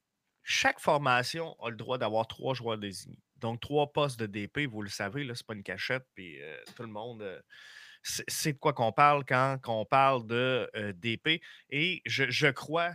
Chaque 0.43 0.79
formation 0.79 1.57
a 1.61 1.69
le 1.69 1.75
droit 1.75 1.97
d'avoir 1.97 2.27
trois 2.27 2.53
joueurs 2.53 2.77
désignés. 2.77 3.19
Donc, 3.35 3.59
trois 3.59 3.91
postes 3.91 4.19
de 4.19 4.25
DP, 4.25 4.59
vous 4.59 4.81
le 4.81 4.89
savez, 4.89 5.23
ce 5.23 5.27
n'est 5.27 5.45
pas 5.45 5.53
une 5.53 5.63
cachette, 5.63 6.05
puis 6.15 6.41
euh, 6.41 6.57
tout 6.77 6.83
le 6.83 6.89
monde 6.89 7.43
c'est 8.27 8.53
de 8.53 8.57
quoi 8.57 8.73
qu'on 8.73 8.91
parle 8.91 9.25
quand 9.25 9.59
on 9.67 9.85
parle 9.85 10.25
de 10.27 10.69
DP. 10.95 11.41
Et 11.69 12.01
je, 12.05 12.49
crois 12.49 12.91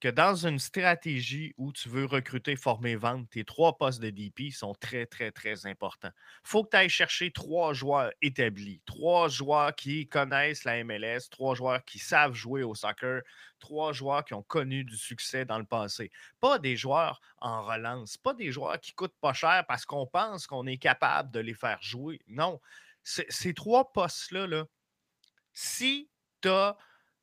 que 0.00 0.08
dans 0.08 0.34
une 0.46 0.58
stratégie 0.58 1.54
où 1.56 1.72
tu 1.72 1.88
veux 1.88 2.04
recruter, 2.04 2.56
former, 2.56 2.94
vendre, 2.94 3.26
tes 3.30 3.42
trois 3.44 3.78
postes 3.78 4.02
de 4.02 4.10
DP 4.10 4.52
sont 4.52 4.74
très, 4.74 5.06
très, 5.06 5.32
très 5.32 5.66
importants. 5.66 6.10
Il 6.44 6.48
faut 6.48 6.62
que 6.62 6.70
tu 6.70 6.76
ailles 6.76 6.88
chercher 6.90 7.30
trois 7.30 7.72
joueurs 7.72 8.12
établis, 8.20 8.82
trois 8.84 9.28
joueurs 9.28 9.74
qui 9.74 10.06
connaissent 10.06 10.64
la 10.64 10.84
MLS, 10.84 11.30
trois 11.30 11.54
joueurs 11.54 11.82
qui 11.84 11.98
savent 11.98 12.34
jouer 12.34 12.62
au 12.62 12.74
soccer, 12.74 13.22
trois 13.60 13.94
joueurs 13.94 14.26
qui 14.26 14.34
ont 14.34 14.42
connu 14.42 14.84
du 14.84 14.96
succès 14.96 15.46
dans 15.46 15.58
le 15.58 15.64
passé. 15.64 16.10
Pas 16.38 16.58
des 16.58 16.76
joueurs 16.76 17.22
en 17.38 17.62
relance, 17.62 18.18
pas 18.18 18.34
des 18.34 18.52
joueurs 18.52 18.78
qui 18.78 18.92
coûtent 18.92 19.16
pas 19.22 19.32
cher 19.32 19.64
parce 19.66 19.86
qu'on 19.86 20.06
pense 20.06 20.46
qu'on 20.46 20.66
est 20.66 20.76
capable 20.76 21.30
de 21.30 21.40
les 21.40 21.54
faire 21.54 21.78
jouer. 21.80 22.20
Non, 22.28 22.60
ces 23.04 23.54
trois 23.54 23.92
postes-là, 23.92 24.46
là, 24.46 24.66
si 25.52 26.10
tu 26.40 26.48
as 26.48 26.76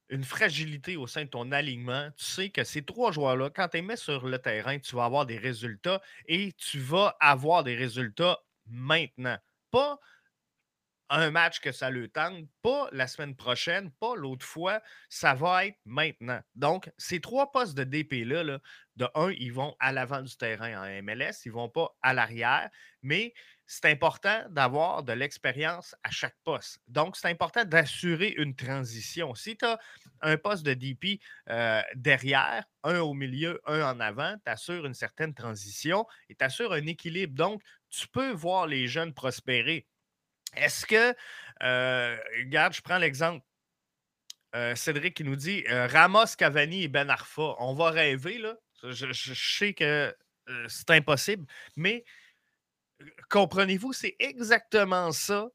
une 0.10 0.24
fragilité 0.24 0.98
au 0.98 1.08
sein 1.08 1.24
de 1.24 1.30
ton 1.30 1.52
alignement, 1.52 2.10
tu 2.18 2.26
sais 2.26 2.50
que 2.50 2.64
ces 2.64 2.84
trois 2.84 3.12
joueurs-là, 3.12 3.50
quand 3.50 3.70
tu 3.70 3.78
les 3.78 3.82
mets 3.82 3.96
sur 3.96 4.28
le 4.28 4.40
terrain, 4.40 4.78
tu 4.78 4.96
vas 4.96 5.06
avoir 5.06 5.26
des 5.26 5.38
résultats 5.38 6.02
et 6.28 6.54
tu 6.54 6.80
vas 6.80 7.16
avoir 7.20 7.64
des 7.64 7.76
résultats 7.76 8.40
maintenant. 8.68 9.38
Pas 9.72 10.00
un 11.12 11.30
match 11.30 11.60
que 11.60 11.72
ça 11.72 11.90
le 11.90 12.08
tente, 12.08 12.46
pas 12.62 12.88
la 12.94 13.06
semaine 13.06 13.36
prochaine, 13.36 13.92
pas 14.00 14.16
l'autre 14.16 14.46
fois, 14.46 14.82
ça 15.10 15.34
va 15.34 15.66
être 15.66 15.78
maintenant. 15.86 16.40
Donc, 16.56 16.90
ces 16.98 17.20
trois 17.20 17.52
postes 17.52 17.76
de 17.76 17.84
DP-là, 17.84 18.44
là, 18.44 18.60
de 18.96 19.08
un, 19.16 19.32
ils 19.32 19.52
vont 19.52 19.76
à 19.80 19.92
l'avant 19.92 20.22
du 20.22 20.36
terrain 20.38 20.82
en 20.82 21.04
MLS, 21.04 21.46
ils 21.46 21.50
ne 21.50 21.54
vont 21.54 21.70
pas 21.70 21.94
à 22.02 22.14
l'arrière, 22.14 22.70
mais 23.02 23.34
c'est 23.72 23.86
important 23.86 24.44
d'avoir 24.50 25.02
de 25.02 25.14
l'expérience 25.14 25.96
à 26.04 26.12
chaque 26.12 26.36
poste. 26.44 26.82
Donc, 26.90 27.16
c'est 27.16 27.30
important 27.30 27.64
d'assurer 27.64 28.34
une 28.36 28.54
transition. 28.54 29.34
Si 29.34 29.56
tu 29.56 29.64
as 29.64 29.80
un 30.20 30.36
poste 30.36 30.66
de 30.66 30.74
DP 30.74 31.22
euh, 31.50 31.82
derrière, 31.96 32.66
un 32.84 33.00
au 33.00 33.14
milieu, 33.14 33.62
un 33.66 33.82
en 33.84 34.02
avant, 34.02 34.36
tu 34.46 34.52
assures 34.52 34.86
une 34.86 34.94
certaine 34.94 35.34
transition 35.34 36.06
et 36.28 36.36
tu 36.36 36.44
assures 36.44 36.74
un 36.74 36.86
équilibre. 36.86 37.34
Donc, 37.34 37.62
tu 37.90 38.10
peux 38.10 38.32
voir 38.32 38.68
les 38.68 38.90
jeunes 38.90 39.14
prospérer. 39.14 39.88
Est-ce 40.58 40.86
que, 40.86 41.16
euh, 41.64 42.18
regarde, 42.40 42.74
je 42.74 42.82
prends 42.82 42.98
l'exemple. 42.98 43.46
Euh, 44.54 44.76
Cédric 44.76 45.16
qui 45.16 45.24
nous 45.24 45.38
dit 45.38 45.64
Ramos, 45.70 46.36
Cavani 46.38 46.84
et 46.84 46.88
Ben 46.90 47.10
Arfa. 47.10 47.56
On 47.60 47.74
va 47.74 47.90
rêver, 47.92 48.38
là. 48.38 48.58
Je, 48.84 49.14
je 49.14 49.34
sais 49.34 49.74
que 49.74 50.14
c'est 50.68 50.90
impossible, 50.90 51.46
mais 51.78 52.04
comprenez-vous, 53.30 53.94
c'est 53.94 54.16
exactement 54.20 55.12
ça 55.12 55.50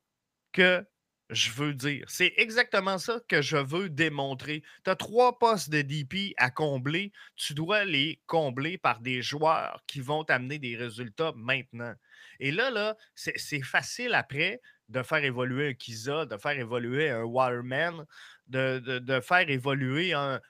que 0.52 0.84
je 1.30 1.50
veux 1.50 1.74
dire. 1.74 2.04
C'est 2.08 2.32
exactement 2.36 2.98
ça 2.98 3.20
que 3.28 3.42
je 3.42 3.56
veux 3.56 3.88
démontrer. 3.88 4.62
Tu 4.84 4.90
as 4.90 4.96
trois 4.96 5.38
postes 5.38 5.70
de 5.70 5.82
DP 5.82 6.34
à 6.36 6.50
combler. 6.50 7.12
Tu 7.34 7.54
dois 7.54 7.84
les 7.84 8.20
combler 8.26 8.78
par 8.78 9.00
des 9.00 9.22
joueurs 9.22 9.82
qui 9.86 10.00
vont 10.00 10.24
t'amener 10.24 10.58
des 10.58 10.76
résultats 10.76 11.32
maintenant. 11.36 11.94
Et 12.38 12.52
là, 12.52 12.70
là 12.70 12.96
c'est 13.14 13.62
facile 13.62 14.14
après 14.14 14.60
de 14.88 15.02
faire 15.02 15.24
évoluer 15.24 15.70
un 15.70 15.74
Kiza, 15.74 16.26
de 16.26 16.36
faire 16.36 16.58
évoluer 16.58 17.10
un 17.10 17.24
Waterman, 17.24 18.06
de, 18.46 19.20
faire 19.20 19.50
évoluer 19.50 20.12
un, 20.12 20.40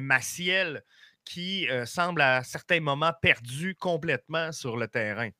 Maciel 0.00 0.82
qui 1.24 1.68
euh, 1.68 1.86
semble 1.86 2.20
à 2.20 2.44
certains 2.44 2.80
moments 2.80 3.12
perdu 3.20 3.74
complètement 3.74 4.52
sur 4.52 4.76
le 4.76 4.86
terrain. 4.86 5.30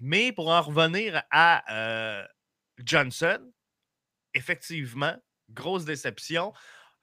Mais 0.00 0.32
pour 0.32 0.48
en 0.48 0.60
revenir 0.60 1.22
à 1.30 1.62
euh, 1.72 2.26
Johnson, 2.78 3.38
effectivement, 4.34 5.16
grosse 5.50 5.84
déception. 5.84 6.52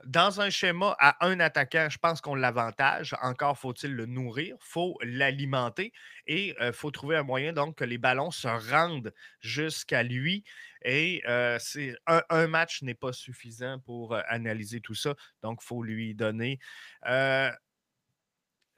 Dans 0.06 0.39
un 0.39 0.49
schéma 0.49 0.95
à 0.97 1.28
un 1.28 1.41
attaquant, 1.41 1.89
je 1.89 1.97
pense 1.97 2.21
qu'on 2.21 2.36
l'avantage. 2.36 3.15
Encore 3.21 3.58
faut-il 3.58 3.93
le 3.93 4.06
nourrir, 4.06 4.56
faut 4.62 4.97
l'alimenter 5.04 5.91
et 6.25 6.49
il 6.49 6.56
euh, 6.62 6.71
faut 6.71 6.89
trouver 6.89 7.17
un 7.17 7.23
moyen 7.23 7.52
donc 7.52 7.75
que 7.75 7.84
les 7.84 7.97
ballons 7.97 8.32
se 8.32 8.47
rendent 8.47 9.13
jusqu'à 9.41 10.04
lui. 10.04 10.45
Et 10.86 11.21
euh, 11.28 11.58
c'est 11.60 11.97
un, 12.08 12.47
match 12.47 12.82
n'est 12.82 12.93
pas 12.93 13.12
suffisant 13.12 13.80
pour 13.80 14.15
analyser 14.30 14.80
tout 14.80 14.95
ça. 14.95 15.15
Donc, 15.43 15.62
faut 15.62 15.84
lui 15.84 16.15
donner 16.15 16.60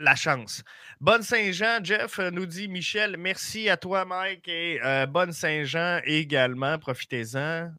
la 0.01 0.15
chance. 0.15 0.63
Bonne 0.99 1.23
Saint-Jean, 1.23 1.83
Jeff 1.83 2.19
nous 2.19 2.45
dit 2.45 2.67
Michel, 2.67 3.17
merci 3.17 3.69
à 3.69 3.77
toi, 3.77 4.05
Mike, 4.05 4.47
et 4.47 4.79
bonne 5.07 5.31
Saint-Jean 5.31 6.01
également. 6.03 6.77
Profitez-en 6.79 7.71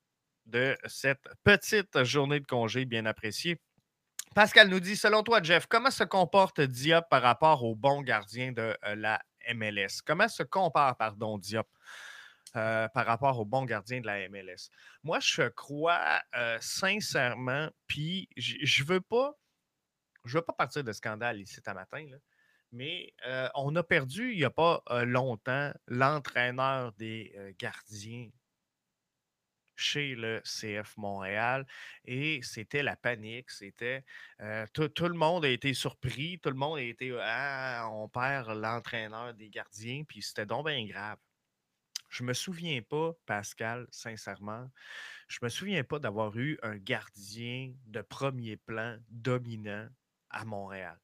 de 0.46 0.76
cette 0.86 1.28
petite 1.44 2.04
journée 2.04 2.40
de 2.40 2.46
congé 2.46 2.84
bien 2.84 3.06
appréciée. 3.06 3.58
Pascal 4.34 4.68
nous 4.68 4.80
dit, 4.80 4.96
selon 4.96 5.22
toi, 5.22 5.42
Jeff, 5.42 5.66
comment 5.66 5.90
se 5.90 6.04
comporte 6.04 6.60
Diop 6.60 7.06
par 7.10 7.20
rapport 7.20 7.64
au 7.64 7.74
bon 7.74 8.00
gardien 8.00 8.52
de 8.52 8.76
euh, 8.84 8.94
la 8.94 9.20
MLS? 9.54 10.00
Comment 10.06 10.28
se 10.28 10.42
compare, 10.42 10.96
pardon, 10.96 11.36
Diop 11.36 11.68
euh, 12.56 12.88
par 12.88 13.04
rapport 13.04 13.38
au 13.38 13.44
bon 13.44 13.66
gardien 13.66 14.00
de 14.00 14.06
la 14.06 14.26
MLS? 14.30 14.70
Moi, 15.02 15.18
je 15.20 15.48
crois 15.48 16.22
euh, 16.34 16.56
sincèrement, 16.62 17.68
puis 17.86 18.28
je 18.38 18.82
ne 18.82 18.88
veux 18.88 19.02
pas 19.02 19.34
je 20.24 20.38
veux 20.38 20.44
pas 20.44 20.52
partir 20.52 20.84
de 20.84 20.92
scandale 20.92 21.40
ici 21.40 21.60
à 21.66 21.74
matin, 21.74 22.06
mais 22.70 23.12
on 23.54 23.74
a 23.76 23.82
perdu 23.82 24.32
il 24.32 24.38
n'y 24.38 24.44
a 24.44 24.50
pas 24.50 24.82
longtemps 25.04 25.72
l'entraîneur 25.86 26.92
des 26.92 27.54
gardiens 27.58 28.30
chez 29.76 30.14
le 30.14 30.40
CF 30.44 30.96
Montréal 30.96 31.66
et 32.04 32.40
c'était 32.42 32.82
la 32.82 32.96
panique. 32.96 33.50
C'était 33.50 34.04
tout, 34.72 34.90
le 35.00 35.14
monde 35.14 35.44
a 35.44 35.48
été 35.48 35.74
surpris, 35.74 36.38
tout 36.38 36.50
le 36.50 36.56
monde 36.56 36.78
a 36.78 36.82
été 36.82 37.14
ah, 37.20 37.88
on 37.92 38.08
perd 38.08 38.50
l'entraîneur 38.50 39.34
des 39.34 39.50
gardiens, 39.50 40.04
puis 40.04 40.22
c'était 40.22 40.46
donc 40.46 40.66
bien 40.66 40.86
grave. 40.86 41.18
Je 42.08 42.24
me 42.24 42.34
souviens 42.34 42.82
pas, 42.82 43.12
Pascal, 43.24 43.86
sincèrement, 43.90 44.70
je 45.28 45.38
me 45.42 45.48
souviens 45.48 45.82
pas 45.82 45.98
d'avoir 45.98 46.36
eu 46.36 46.58
un 46.62 46.76
gardien 46.76 47.72
de 47.86 48.02
premier 48.02 48.58
plan 48.58 48.98
dominant 49.08 49.88
à 50.32 50.44
Montréal 50.44 50.98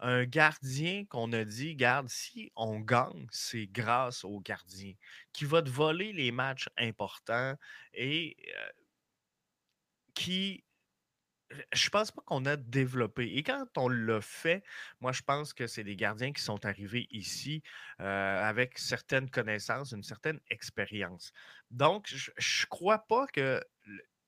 un 0.00 0.24
gardien 0.24 1.04
qu'on 1.06 1.32
a 1.32 1.44
dit, 1.44 1.76
garde, 1.76 2.08
si 2.08 2.52
on 2.56 2.80
gagne, 2.80 3.26
c'est 3.30 3.66
grâce 3.66 4.24
au 4.24 4.40
gardien 4.40 4.92
qui 5.32 5.44
va 5.44 5.62
te 5.62 5.70
voler 5.70 6.12
les 6.12 6.30
matchs 6.30 6.68
importants 6.76 7.56
et 7.94 8.36
qui, 10.14 10.64
je 11.72 11.88
pense 11.88 12.10
pas 12.10 12.22
qu'on 12.26 12.44
a 12.44 12.56
développé. 12.56 13.34
Et 13.36 13.42
quand 13.42 13.66
on 13.76 13.88
l'a 13.88 14.20
fait, 14.20 14.62
moi, 15.00 15.12
je 15.12 15.22
pense 15.22 15.54
que 15.54 15.66
c'est 15.66 15.84
des 15.84 15.96
gardiens 15.96 16.32
qui 16.32 16.42
sont 16.42 16.66
arrivés 16.66 17.06
ici 17.10 17.62
avec 17.98 18.78
certaines 18.78 19.30
connaissances, 19.30 19.92
une 19.92 20.02
certaine 20.02 20.40
expérience. 20.50 21.32
Donc, 21.70 22.08
je 22.08 22.30
ne 22.30 22.66
crois 22.68 23.06
pas 23.06 23.26
que 23.28 23.62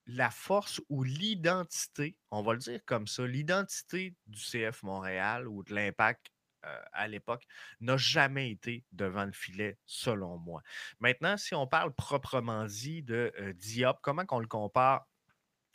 la 0.06 0.30
force 0.30 0.80
ou 0.88 1.02
l'identité, 1.02 2.16
on 2.30 2.42
va 2.42 2.52
le 2.52 2.58
dire 2.60 2.80
comme 2.86 3.06
ça, 3.06 3.26
l'identité 3.26 4.14
du 4.26 4.40
CF 4.40 4.82
Montréal 4.82 5.48
ou 5.48 5.64
de 5.64 5.74
l'impact 5.74 6.30
euh, 6.64 6.80
à 6.92 7.08
l'époque 7.08 7.44
n'a 7.80 7.96
jamais 7.96 8.50
été 8.50 8.84
devant 8.92 9.24
le 9.24 9.32
filet, 9.32 9.78
selon 9.84 10.38
moi. 10.38 10.62
Maintenant, 11.00 11.36
si 11.36 11.54
on 11.54 11.66
parle 11.66 11.92
proprement 11.94 12.64
dit 12.64 13.02
de 13.02 13.32
euh, 13.38 13.52
Diop, 13.52 13.98
comment 14.00 14.24
qu'on 14.24 14.40
le 14.40 14.46
compare 14.46 15.06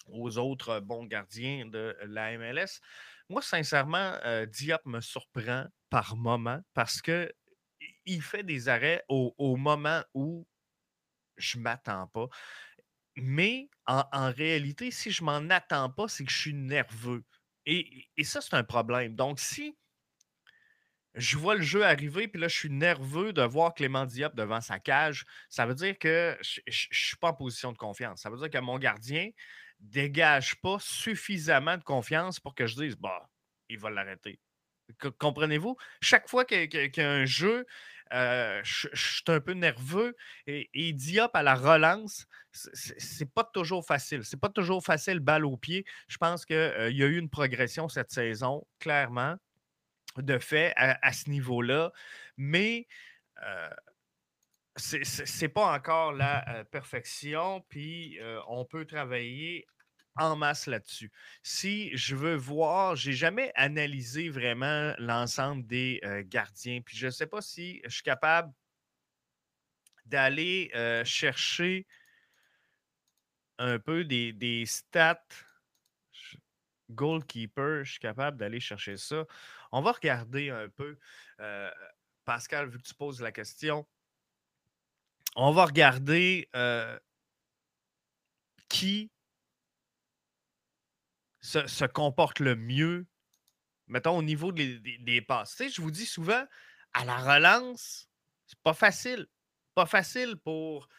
aux 0.07 0.37
autres 0.37 0.79
bons 0.79 1.05
gardiens 1.05 1.65
de 1.65 1.95
la 2.03 2.37
MLS? 2.37 2.81
Moi, 3.29 3.41
sincèrement, 3.41 4.17
euh, 4.25 4.45
Diop 4.45 4.85
me 4.85 5.01
surprend 5.01 5.65
par 5.89 6.15
moment 6.15 6.61
parce 6.73 7.01
que 7.01 7.31
il 8.05 8.21
fait 8.21 8.43
des 8.43 8.67
arrêts 8.67 9.03
au, 9.07 9.33
au 9.37 9.55
moment 9.55 10.03
où 10.13 10.47
je 11.37 11.57
m'attends 11.57 12.07
pas. 12.07 12.27
Mais 13.15 13.69
en, 13.85 14.31
réalité, 14.31 14.91
si 14.91 15.11
je 15.11 15.23
m'en 15.23 15.49
attends 15.49 15.89
pas, 15.89 16.07
c'est 16.07 16.23
que 16.23 16.31
je 16.31 16.37
suis 16.37 16.53
nerveux. 16.53 17.23
Et, 17.65 18.07
ça, 18.23 18.41
c'est 18.41 18.53
un 18.55 18.63
problème. 18.63 19.15
Donc, 19.15 19.39
si 19.39 19.75
je 21.15 21.37
vois 21.37 21.55
le 21.55 21.61
jeu 21.61 21.83
arriver, 21.83 22.27
puis 22.27 22.39
là, 22.39 22.47
je 22.47 22.57
suis 22.57 22.69
nerveux 22.69 23.33
de 23.33 23.41
voir 23.41 23.73
Clément 23.73 24.05
Diop 24.05 24.33
devant 24.33 24.61
sa 24.61 24.79
cage, 24.79 25.25
ça 25.49 25.65
veut 25.65 25.75
dire 25.75 25.97
que 25.99 26.37
je 26.41 26.61
ne 26.65 26.71
suis 26.71 27.17
pas 27.17 27.29
en 27.29 27.33
position 27.33 27.73
de 27.73 27.77
confiance. 27.77 28.21
Ça 28.21 28.29
veut 28.29 28.37
dire 28.37 28.49
que 28.49 28.57
mon 28.59 28.79
gardien 28.79 29.29
dégage 29.79 30.55
pas 30.61 30.77
suffisamment 30.79 31.77
de 31.77 31.83
confiance 31.83 32.39
pour 32.39 32.55
que 32.55 32.65
je 32.65 32.75
dise, 32.75 32.95
bah, 32.95 33.29
il 33.67 33.79
va 33.79 33.89
l'arrêter. 33.89 34.39
Comprenez-vous? 35.19 35.77
Chaque 36.01 36.29
fois 36.29 36.45
qu'il 36.45 36.73
y, 36.73 37.01
a 37.01 37.09
un 37.09 37.25
jeu, 37.25 37.65
euh, 38.13 38.61
je, 38.63 38.87
suis 38.93 39.23
un 39.27 39.39
peu 39.39 39.53
nerveux. 39.53 40.15
Et, 40.47 40.93
Diop 40.93 41.35
à 41.35 41.43
la 41.43 41.55
relance, 41.55 42.25
c'est 42.51 43.31
pas 43.31 43.43
toujours 43.43 43.85
facile. 43.85 44.23
C'est 44.23 44.39
pas 44.39 44.49
toujours 44.49 44.83
facile, 44.83 45.19
balle 45.19 45.45
au 45.45 45.57
pied. 45.57 45.85
Je 46.07 46.17
pense 46.17 46.45
qu'il 46.45 46.55
euh, 46.55 46.91
y 46.91 47.03
a 47.03 47.07
eu 47.07 47.17
une 47.17 47.29
progression 47.29 47.89
cette 47.89 48.11
saison, 48.11 48.65
clairement, 48.79 49.35
de 50.17 50.37
fait, 50.39 50.73
à, 50.75 51.13
ce 51.13 51.29
niveau-là. 51.29 51.91
Mais 52.37 52.87
euh, 53.43 53.69
c'est 54.75 55.49
pas 55.49 55.73
encore 55.73 56.13
la 56.13 56.65
perfection. 56.71 57.61
Puis 57.69 58.19
on 58.47 58.65
peut 58.65 58.85
travailler 58.85 59.65
en 60.21 60.35
masse 60.35 60.67
là-dessus. 60.67 61.11
Si 61.43 61.95
je 61.95 62.15
veux 62.15 62.35
voir, 62.35 62.95
j'ai 62.95 63.13
jamais 63.13 63.51
analysé 63.55 64.29
vraiment 64.29 64.93
l'ensemble 64.97 65.65
des 65.65 65.99
euh, 66.03 66.23
gardiens. 66.25 66.81
Puis 66.81 66.97
je 66.97 67.07
ne 67.07 67.11
sais 67.11 67.27
pas 67.27 67.41
si 67.41 67.81
je 67.85 67.89
suis 67.89 68.03
capable 68.03 68.53
d'aller 70.05 70.71
euh, 70.75 71.03
chercher 71.05 71.87
un 73.57 73.79
peu 73.79 74.03
des, 74.03 74.63
stats 74.65 75.21
goalkeeper. 76.89 77.83
Je 77.83 77.91
suis 77.91 77.99
capable 77.99 78.37
d'aller 78.37 78.59
chercher 78.59 78.97
ça. 78.97 79.25
On 79.71 79.81
va 79.81 79.91
regarder 79.91 80.49
un 80.49 80.67
peu. 80.69 80.97
Euh, 81.39 81.71
Pascal, 82.25 82.69
vu 82.69 82.77
que 82.77 82.87
tu 82.87 82.93
poses 82.93 83.21
la 83.21 83.31
question, 83.31 83.87
on 85.35 85.51
va 85.51 85.65
regarder 85.65 86.49
qui 88.71 89.11
se, 91.41 91.85
comporte 91.85 92.39
le 92.39 92.55
mieux, 92.55 93.05
mettons, 93.87 94.17
au 94.17 94.23
niveau 94.23 94.51
des, 94.51 95.21
passes. 95.27 95.55
Tu 95.55 95.63
sais, 95.63 95.69
je 95.69 95.81
vous 95.81 95.91
dis 95.91 96.05
souvent, 96.05 96.43
à 96.93 97.05
la 97.05 97.17
relance, 97.17 98.07
c'est 98.45 98.59
pas 98.59 98.73
facile. 98.73 99.27
Pas 99.73 99.85
facile 99.85 100.35
pour 100.35 100.89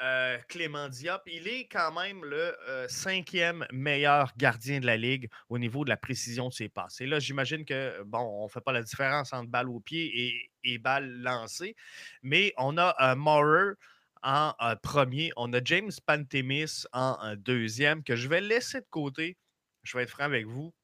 euh, 0.00 0.38
Clément 0.48 0.88
Diop. 0.88 1.22
Il 1.26 1.48
est 1.48 1.66
quand 1.66 1.92
même 1.92 2.24
le 2.24 2.56
euh, 2.68 2.86
cinquième 2.88 3.66
meilleur 3.72 4.32
gardien 4.36 4.80
de 4.80 4.86
la 4.86 4.96
Ligue 4.96 5.28
au 5.48 5.58
niveau 5.58 5.84
de 5.84 5.90
la 5.90 5.96
précision 5.96 6.48
de 6.48 6.54
ses 6.54 6.68
passes. 6.68 7.00
Et 7.00 7.06
là, 7.06 7.18
j'imagine 7.18 7.64
que, 7.64 8.02
bon, 8.04 8.20
on 8.20 8.44
ne 8.44 8.48
fait 8.48 8.60
pas 8.60 8.72
la 8.72 8.82
différence 8.82 9.32
entre 9.32 9.50
balle 9.50 9.68
au 9.68 9.80
pied 9.80 10.10
et, 10.14 10.50
et 10.62 10.78
balle 10.78 11.10
lancée, 11.22 11.74
mais 12.22 12.54
on 12.56 12.78
a 12.78 12.94
euh, 13.00 13.16
Maurer 13.16 13.74
en 14.22 14.52
premier, 14.82 15.32
on 15.36 15.50
a 15.54 15.64
James 15.64 15.90
Pantemis 16.06 16.84
en 16.92 17.34
deuxième, 17.36 18.04
que 18.04 18.16
je 18.16 18.28
vais 18.28 18.42
laisser 18.42 18.80
de 18.82 18.86
côté 18.90 19.38
je 19.82 19.96
vais 19.96 20.04
être 20.04 20.10
franc 20.10 20.24
avec 20.24 20.46
vous, 20.46 20.74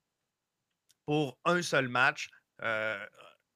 pour 1.07 1.39
un 1.45 1.63
seul 1.63 1.89
match, 1.89 2.29
euh, 2.63 3.05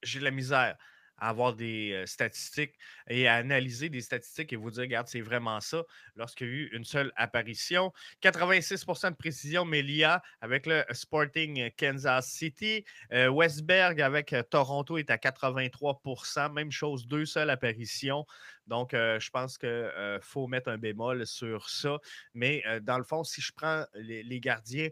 j'ai 0.03 0.21
de 0.21 0.25
la 0.25 0.31
misère 0.31 0.77
avoir 1.23 1.55
des 1.55 2.03
statistiques 2.07 2.75
et 3.07 3.29
à 3.29 3.35
analyser 3.35 3.91
des 3.91 4.01
statistiques 4.01 4.55
et 4.55 4.57
vous 4.57 4.71
dire, 4.71 4.81
regarde, 4.85 5.07
c'est 5.07 5.21
vraiment 5.21 5.61
ça, 5.61 5.83
lorsqu'il 6.17 6.47
y 6.47 6.51
a 6.51 6.53
eu 6.55 6.71
une 6.73 6.85
seule 6.85 7.13
apparition. 7.15 7.93
86% 8.23 9.11
de 9.11 9.17
précision, 9.17 9.67
Melia 9.67 10.23
avec 10.41 10.65
le 10.65 10.83
Sporting 10.93 11.71
Kansas 11.79 12.27
City. 12.27 12.87
Westberg 13.11 14.01
avec 14.01 14.35
Toronto 14.49 14.97
est 14.97 15.11
à 15.11 15.19
83% 15.19 16.55
Même 16.55 16.73
chose, 16.73 17.07
deux 17.07 17.27
seules 17.27 17.51
apparitions. 17.51 18.25
Donc, 18.67 18.93
je 18.93 19.31
pense 19.31 19.59
qu'il 19.59 19.93
faut 20.23 20.47
mettre 20.47 20.71
un 20.71 20.79
bémol 20.79 21.27
sur 21.27 21.69
ça. 21.69 21.99
Mais 22.33 22.65
dans 22.81 22.97
le 22.97 23.05
fond, 23.05 23.25
si 23.25 23.43
je 23.43 23.53
prends 23.53 23.85
les 23.95 24.41
gardiens, 24.41 24.89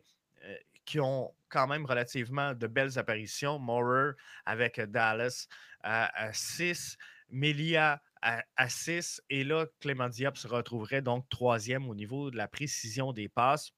qui 0.84 1.00
ont 1.00 1.34
quand 1.48 1.66
même 1.66 1.84
relativement 1.84 2.54
de 2.54 2.66
belles 2.66 2.98
apparitions. 2.98 3.58
Maurer 3.58 4.12
avec 4.46 4.80
Dallas 4.80 5.46
à, 5.82 6.32
6, 6.32 6.96
Melia 7.30 8.02
à, 8.22 8.68
6, 8.68 9.22
et 9.30 9.44
là, 9.44 9.66
Clément 9.80 10.08
Diop 10.08 10.36
se 10.36 10.48
retrouverait 10.48 11.02
donc 11.02 11.28
troisième 11.28 11.88
au 11.88 11.94
niveau 11.94 12.30
de 12.30 12.36
la 12.36 12.48
précision 12.48 13.12
des 13.12 13.28
passes. 13.28 13.72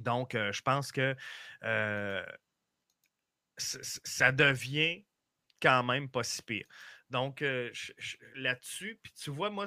Donc, 0.00 0.34
euh, 0.34 0.52
je 0.52 0.62
pense 0.62 0.90
que 0.90 1.14
euh, 1.62 2.24
ça 3.56 4.32
devient 4.32 5.04
quand 5.60 5.84
même 5.84 6.08
pas 6.08 6.24
si 6.24 6.42
pire. 6.42 6.66
Donc, 7.10 7.42
euh, 7.42 7.70
là-dessus, 8.34 8.98
puis 9.02 9.12
tu 9.12 9.30
vois, 9.30 9.50
moi, 9.50 9.66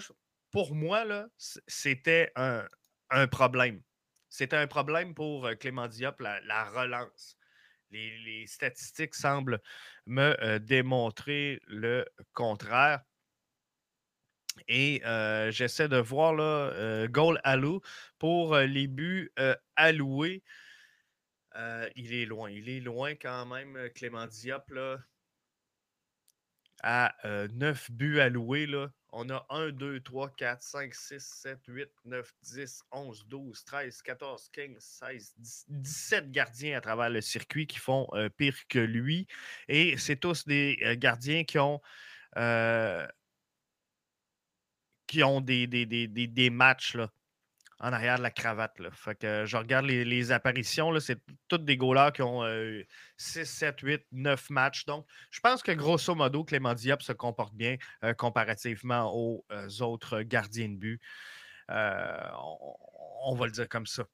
pour 0.52 0.76
moi, 0.76 1.06
c'était 1.68 2.34
un 2.36 3.28
problème. 3.28 3.82
C'était 4.38 4.58
un 4.58 4.68
problème 4.68 5.16
pour 5.16 5.50
Clément 5.60 5.88
Diop, 5.88 6.20
la, 6.20 6.66
relance. 6.66 7.40
Les, 7.90 8.46
statistiques 8.46 9.16
semblent 9.16 9.60
me 10.06 10.60
démontrer 10.60 11.60
le 11.66 12.06
contraire. 12.36 13.02
Et 14.68 15.02
j'essaie 15.50 15.90
de 15.90 15.98
voir 15.98 16.36
là, 16.36 17.08
goal 17.08 17.42
alloué 17.44 17.80
pour 18.20 18.56
les 18.58 18.86
buts 18.86 19.34
alloués. 19.76 20.44
il 21.96 22.14
est 22.14 22.26
loin. 22.28 22.52
Il 22.52 22.70
est 22.70 22.82
loin 22.82 23.16
quand 23.16 23.48
même, 23.48 23.90
Clément 23.96 24.28
Diop. 24.28 24.70
Là, 24.70 25.00
à 26.84 27.16
9 27.24 27.90
buts 27.90 28.20
alloués. 28.20 28.68
Là. 28.68 28.92
On 29.14 29.30
a 29.30 29.46
1, 29.50 29.72
2, 29.72 30.02
3, 30.02 30.30
4, 30.30 30.62
5, 30.62 30.94
6, 30.94 31.20
7, 31.20 31.60
8, 31.68 31.90
9, 32.06 32.34
10, 32.42 32.84
11, 32.92 33.26
12, 33.28 33.64
13, 33.66 34.02
14, 34.02 34.50
15, 34.52 34.76
16, 34.80 35.34
17 35.70 36.32
gardiens 36.32 36.78
à 36.78 36.82
travers 36.82 37.10
le 37.10 37.22
circuit 37.22 37.68
qui 37.68 37.80
font 37.80 38.08
pire 38.38 38.68
que 38.68 38.80
lui. 38.80 39.28
Et 39.70 39.98
c'est 39.98 40.18
tous 40.18 40.46
des 40.46 40.78
gardiens 40.98 41.44
qui 41.46 41.58
ont, 41.58 41.82
qui 45.08 45.24
ont 45.24 45.42
des, 45.42 45.68
des 45.68 46.50
matchs 46.50 46.96
là, 46.96 47.10
en 47.80 47.94
arrière 47.94 48.18
de 48.18 48.24
la 48.24 48.32
cravate. 48.32 48.74
Je 48.80 49.58
regarde 49.58 49.86
les, 49.86 50.32
apparitions, 50.32 51.00
c'est 51.00 51.20
toutes 51.48 51.66
des 51.66 51.78
goalers 51.78 52.12
qui 52.14 52.22
ont 52.22 52.44
6, 53.18 53.46
7, 53.46 53.80
8, 53.82 54.06
9 54.12 54.50
matchs. 54.50 54.86
Donc, 54.86 55.06
je 55.32 55.40
pense 55.40 55.62
que 55.62 55.72
grosso 55.72 56.14
modo, 56.16 56.44
Clément 56.44 56.74
Diop 56.74 57.02
se 57.02 57.14
comporte 57.14 57.54
bien 57.54 57.78
euh, 58.04 58.14
comparativement 58.14 59.12
aux 59.14 59.46
euh, 59.52 59.68
autres 59.82 60.22
gardiens 60.22 60.70
de 60.70 60.76
but. 60.76 61.02
Euh, 61.70 62.30
on, 63.26 63.36
va 63.36 63.46
le 63.46 63.52
dire 63.52 63.68
comme 63.68 63.86
ça. 63.86 64.06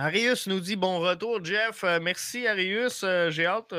Arius 0.00 0.46
nous 0.46 0.60
dit 0.60 0.76
bon 0.76 1.00
retour, 1.00 1.44
Jeff. 1.44 1.82
Euh, 1.82 1.98
merci, 2.00 2.46
Arius. 2.46 3.02
Euh, 3.02 3.30
j'ai 3.30 3.46
hâte, 3.46 3.74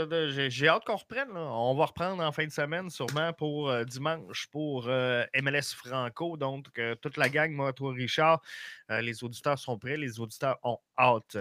j'ai, 0.49 0.67
hâte 0.67 0.83
qu'on 0.83 0.97
reprenne. 0.97 1.31
On 1.31 1.73
va 1.75 1.85
reprendre 1.85 2.21
en 2.21 2.33
fin 2.33 2.45
de 2.45 2.51
semaine, 2.51 2.89
sûrement 2.89 3.31
pour 3.31 3.69
euh, 3.69 3.85
dimanche, 3.85 4.47
pour 4.51 4.87
MLS 4.87 5.73
Franco. 5.73 6.35
Donc, 6.35 6.65
toute 7.01 7.15
la 7.15 7.29
gang, 7.29 7.53
moi, 7.53 7.71
toi, 7.71 7.93
Richard, 7.93 8.41
les 8.89 9.23
auditeurs 9.23 9.57
sont 9.57 9.79
prêts. 9.79 9.95
Les 9.95 10.19
auditeurs 10.19 10.57
ont 10.61 10.79
hâte 10.97 11.37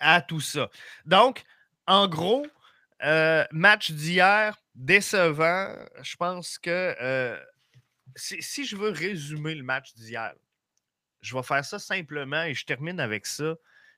à 0.00 0.20
tout 0.20 0.40
ça. 0.40 0.68
Donc, 1.06 1.44
en 1.86 2.08
gros, 2.08 2.44
match 3.52 3.92
d'hier, 3.92 4.60
décevant. 4.74 5.76
Je 6.02 6.16
pense 6.16 6.58
que 6.58 7.38
si 8.16 8.64
je 8.64 8.74
veux 8.74 8.90
résumer 8.90 9.54
le 9.54 9.62
match 9.62 9.94
d'hier, 9.94 10.34
je 11.20 11.36
vais 11.36 11.42
faire 11.42 11.64
ça 11.64 11.78
simplement 11.78 12.42
et 12.44 12.54
je 12.54 12.64
termine 12.64 13.00
avec 13.00 13.26
ça. 13.26 13.54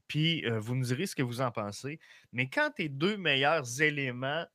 Puis 0.08 0.44
vous 0.48 0.74
me 0.74 0.85
direz 0.85 1.06
ce 1.06 1.14
que 1.14 1.22
vous 1.22 1.40
en 1.40 1.50
pensez. 1.50 1.98
Mais 2.32 2.48
quand 2.48 2.70
tes 2.72 2.88
deux 2.88 3.16
meilleurs 3.16 3.80
éléments 3.80 4.46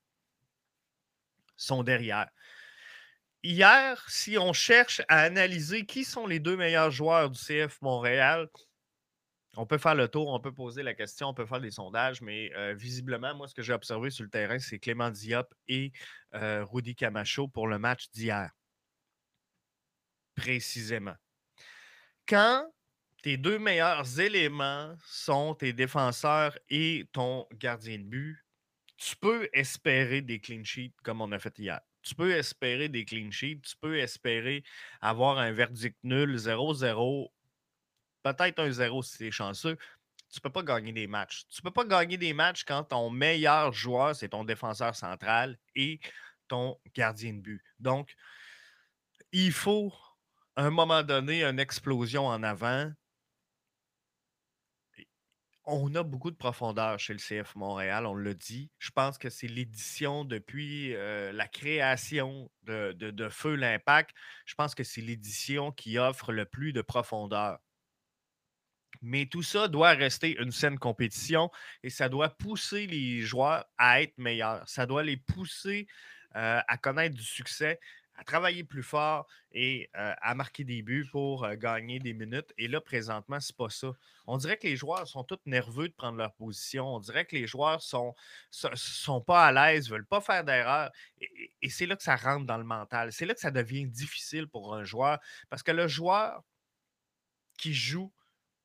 sont 1.56 1.84
derrière, 1.84 2.30
hier, 3.42 4.04
si 4.10 4.38
on 4.38 4.54
cherche 4.54 5.02
à 5.08 5.22
analyser 5.22 5.86
qui 5.86 6.04
sont 6.04 6.28
les 6.28 6.40
deux 6.40 6.58
meilleurs 6.58 6.92
joueurs 6.92 7.30
du 7.30 7.40
CF 7.40 7.82
Montréal, 7.82 8.50
on 9.56 9.66
peut 9.66 9.80
faire 9.80 9.96
le 9.96 10.08
tour, 10.08 10.28
on 10.28 10.40
peut 10.40 10.54
poser 10.54 10.84
la 10.84 10.94
question, 10.94 11.30
on 11.30 11.34
peut 11.34 11.48
faire 11.48 11.62
des 11.62 11.72
sondages, 11.72 12.22
mais 12.22 12.52
visiblement, 12.76 13.34
moi, 13.34 13.48
ce 13.48 13.56
que 13.56 13.64
j'ai 13.64 13.74
observé 13.74 14.12
sur 14.12 14.24
le 14.24 14.30
terrain, 14.30 14.60
c'est 14.60 14.78
Clément 14.78 15.10
Diop 15.10 15.52
et 15.68 15.92
Rudy 16.34 16.94
Camacho 16.94 17.48
pour 17.48 17.68
le 17.68 17.80
match 17.80 18.10
d'hier. 18.12 18.52
Précisément 20.36 21.16
quand 22.28 22.70
tes 23.24 23.38
deux 23.38 23.58
meilleurs 23.58 24.20
éléments 24.20 24.96
sont 25.06 25.56
tes 25.56 25.74
défenseurs 25.74 26.58
et 26.70 27.08
ton 27.14 27.48
gardien 27.54 27.98
de 27.98 28.04
but, 28.04 28.46
tu 28.98 29.16
peux 29.16 29.50
espérer 29.54 30.22
des 30.22 30.40
clean 30.40 30.64
sheets 30.64 30.94
comme 31.04 31.22
on 31.22 31.32
a 31.32 31.40
fait 31.40 31.58
hier. 31.58 31.80
Tu 32.02 32.16
peux 32.16 32.32
espérer 32.32 32.90
des 32.90 33.06
clean 33.06 33.32
sheets, 33.32 33.62
tu 33.62 33.76
peux 33.78 33.98
espérer 33.98 34.64
avoir 35.02 35.38
un 35.40 35.52
verdict 35.52 35.98
nul, 36.04 36.36
0-0, 36.36 37.30
peut-être 38.24 38.60
un 38.60 38.72
0 38.72 39.04
si 39.04 39.18
tu 39.18 39.32
chanceux. 39.32 39.78
Tu 40.30 40.40
ne 40.40 40.42
peux 40.42 40.50
pas 40.50 40.64
gagner 40.64 40.92
des 40.92 41.08
matchs. 41.08 41.46
Tu 41.50 41.62
ne 41.62 41.70
peux 41.70 41.74
pas 41.74 41.86
gagner 41.86 42.18
des 42.18 42.34
matchs 42.34 42.66
quand 42.66 42.84
ton 42.84 43.10
meilleur 43.10 43.72
joueur, 43.72 44.16
c'est 44.16 44.30
ton 44.30 44.44
défenseur 44.44 44.96
central 44.96 45.58
et 45.76 46.00
ton 46.48 46.78
gardien 46.94 47.34
de 47.34 47.40
but. 47.40 47.64
Donc, 47.80 48.16
il 49.32 49.52
faut 49.52 49.94
un 50.58 50.72
moment 50.72 51.04
donné, 51.04 51.44
une 51.44 51.60
explosion 51.60 52.26
en 52.26 52.42
avant. 52.44 52.92
On 55.70 55.94
a 55.96 56.04
beaucoup 56.04 56.32
de 56.32 56.36
profondeur 56.36 56.98
chez 56.98 57.14
le 57.14 57.20
CF 57.20 57.56
Montréal, 57.56 58.06
on 58.06 58.16
l'a 58.16 58.34
dit. 58.34 58.72
Je 58.80 58.90
pense 58.90 59.18
que 59.18 59.30
c'est 59.30 59.48
l'édition 59.48 60.24
depuis 60.26 60.96
euh, 60.96 61.32
la 61.34 61.48
création 61.48 62.50
de, 62.64 62.94
de 62.94 63.30
Feu 63.30 63.56
l'Impact. 63.56 64.12
Je 64.46 64.56
pense 64.56 64.74
que 64.74 64.84
c'est 64.84 65.02
l'édition 65.02 65.72
qui 65.72 66.00
offre 66.00 66.32
le 66.32 66.46
plus 66.46 66.74
de 66.74 66.82
profondeur. 66.82 67.60
Mais 69.02 69.28
tout 69.28 69.44
ça 69.44 69.68
doit 69.68 69.92
rester 69.92 70.40
une 70.42 70.52
saine 70.52 70.80
compétition 70.80 71.52
et 71.84 71.90
ça 71.90 72.10
doit 72.10 72.30
pousser 72.30 72.88
les 72.88 73.22
joueurs 73.22 73.66
à 73.78 74.02
être 74.02 74.18
meilleurs. 74.18 74.68
Ça 74.68 74.86
doit 74.86 75.04
les 75.04 75.18
pousser 75.18 75.86
euh, 76.36 76.62
à 76.68 76.78
connaître 76.78 77.16
du 77.16 77.24
succès 77.24 77.80
à 78.18 78.24
travailler 78.24 78.64
plus 78.64 78.84
fort 78.84 79.28
et 79.52 79.90
à 79.94 80.36
marquer 80.36 80.64
des 80.64 80.82
buts 80.82 81.08
pour 81.12 81.48
gagner 81.56 82.00
des 82.00 82.14
minutes. 82.14 82.52
Et 82.58 82.68
là, 82.68 82.82
présentement, 82.82 83.40
c'est 83.40 83.56
pas 83.56 83.70
ça. 83.70 83.92
On 84.26 84.38
dirait 84.38 84.58
que 84.58 84.68
les 84.68 84.76
joueurs 84.76 85.08
sont 85.08 85.24
tous 85.24 85.40
nerveux 85.46 85.88
de 85.88 85.94
prendre 85.94 86.18
leur 86.18 86.34
position. 86.34 86.96
On 86.96 87.00
dirait 87.00 87.26
que 87.26 87.36
les 87.36 87.48
joueurs 87.48 87.82
sont, 87.82 88.16
sont 88.50 89.22
pas 89.22 89.46
à 89.46 89.52
l'aise, 89.52 89.90
veulent 89.90 90.06
pas 90.06 90.20
faire 90.20 90.44
d'erreur. 90.44 90.92
Et, 91.22 91.54
et 91.62 91.70
c'est 91.70 91.86
là 91.86 91.96
que 91.96 92.04
ça 92.04 92.16
rentre 92.16 92.46
dans 92.46 92.58
le 92.58 92.64
mental. 92.64 93.12
C'est 93.14 93.26
là 93.26 93.34
que 93.34 93.40
ça 93.40 93.52
devient 93.52 93.86
difficile 93.86 94.48
pour 94.48 94.76
un 94.76 94.84
joueur. 94.84 95.20
Parce 95.50 95.64
que 95.64 95.72
le 95.72 95.88
joueur 95.88 96.44
qui 97.58 97.74
joue 97.74 98.12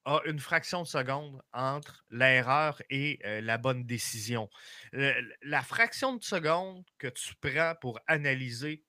a 0.05 0.21
une 0.27 0.39
fraction 0.39 0.83
de 0.83 0.89
seconde 0.89 1.41
entre 1.53 2.05
l'erreur 2.11 2.83
et 2.91 3.21
la 3.41 3.59
bonne 3.59 3.85
décision. 3.85 4.51
la 4.93 5.63
fraction 5.63 6.17
de 6.17 6.25
seconde 6.25 6.85
que 6.99 7.09
tu 7.09 7.35
prends 7.41 7.75
pour 7.81 8.01
analyser 8.07 8.83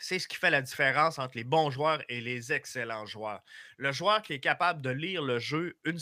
c'est 0.00 0.18
ce 0.18 0.28
qui 0.28 0.36
fait 0.36 0.50
la 0.50 0.62
différence 0.62 1.18
entre 1.18 1.36
les 1.36 1.44
bons 1.44 1.70
joueurs 1.70 2.02
et 2.08 2.20
les 2.20 2.52
excellents 2.52 3.06
joueurs. 3.06 3.42
Le 3.76 3.92
joueur 3.92 4.22
qui 4.22 4.34
est 4.34 4.40
capable 4.40 4.80
de 4.80 4.90
lire 4.90 5.22
le 5.22 5.38
jeu 5.38 5.76
une 5.84 5.98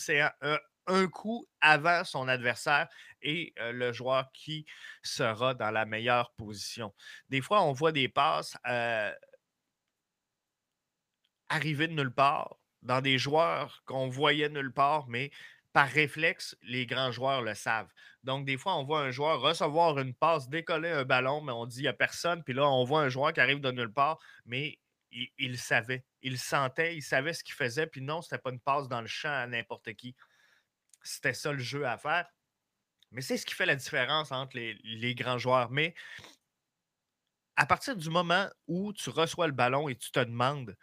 un, 0.86 1.06
coup 1.08 1.46
avant 1.60 2.04
son 2.04 2.28
adversaire 2.28 2.88
et 3.22 3.54
euh, 3.58 3.72
le 3.72 3.92
joueur 3.92 4.30
qui 4.32 4.66
sera 5.02 5.54
dans 5.54 5.70
la 5.70 5.86
meilleure 5.86 6.32
position. 6.32 6.94
Des 7.30 7.40
fois, 7.40 7.62
on 7.62 7.72
voit 7.72 7.92
des 7.92 8.08
passes 8.08 8.54
euh, 8.66 9.10
arriver 11.48 11.88
de 11.88 11.94
nulle 11.94 12.12
part 12.12 12.56
dans 12.82 13.00
des 13.00 13.16
joueurs 13.16 13.82
qu'on 13.86 14.08
voyait 14.08 14.50
nulle 14.50 14.72
part, 14.72 15.08
mais 15.08 15.30
par 15.74 15.88
réflexe, 15.88 16.56
les 16.62 16.86
grands 16.86 17.10
joueurs 17.10 17.42
le 17.42 17.54
savent. 17.54 17.92
Donc, 18.22 18.46
des 18.46 18.56
fois, 18.56 18.76
on 18.76 18.84
voit 18.84 19.00
un 19.00 19.10
joueur 19.10 19.40
recevoir 19.40 19.98
une 19.98 20.14
passe, 20.14 20.48
décoller 20.48 20.88
un 20.88 21.04
ballon, 21.04 21.40
mais 21.40 21.50
on 21.50 21.66
dit 21.66 21.80
il 21.80 21.82
n'y 21.82 21.88
a 21.88 21.92
personne. 21.92 22.44
Puis 22.44 22.54
là, 22.54 22.70
on 22.70 22.84
voit 22.84 23.02
un 23.02 23.08
joueur 23.08 23.32
qui 23.32 23.40
arrive 23.40 23.60
de 23.60 23.72
nulle 23.72 23.92
part, 23.92 24.20
mais 24.46 24.78
il, 25.10 25.58
savait, 25.58 26.04
il 26.22 26.38
sentait, 26.38 26.94
il 26.96 27.02
savait 27.02 27.32
ce 27.32 27.42
qu'il 27.42 27.56
faisait. 27.56 27.88
Puis 27.88 28.02
non, 28.02 28.22
ce 28.22 28.32
n'était 28.32 28.40
pas 28.40 28.50
une 28.50 28.60
passe 28.60 28.86
dans 28.86 29.00
le 29.00 29.08
champ 29.08 29.32
à 29.32 29.48
n'importe 29.48 29.92
qui. 29.94 30.14
C'était 31.02 31.34
ça 31.34 31.50
le 31.50 31.58
jeu 31.58 31.84
à 31.84 31.98
faire. 31.98 32.28
Mais 33.10 33.20
c'est 33.20 33.36
ce 33.36 33.44
qui 33.44 33.54
fait 33.54 33.66
la 33.66 33.76
différence 33.76 34.30
entre 34.30 34.56
les, 34.56 34.74
les 34.84 35.16
grands 35.16 35.38
joueurs. 35.38 35.72
Mais 35.72 35.96
à 37.56 37.66
partir 37.66 37.96
du 37.96 38.10
moment 38.10 38.48
où 38.68 38.92
tu 38.92 39.10
reçois 39.10 39.48
le 39.48 39.52
ballon 39.52 39.88
et 39.88 39.96
tu 39.96 40.12
te 40.12 40.20
demandes 40.20 40.76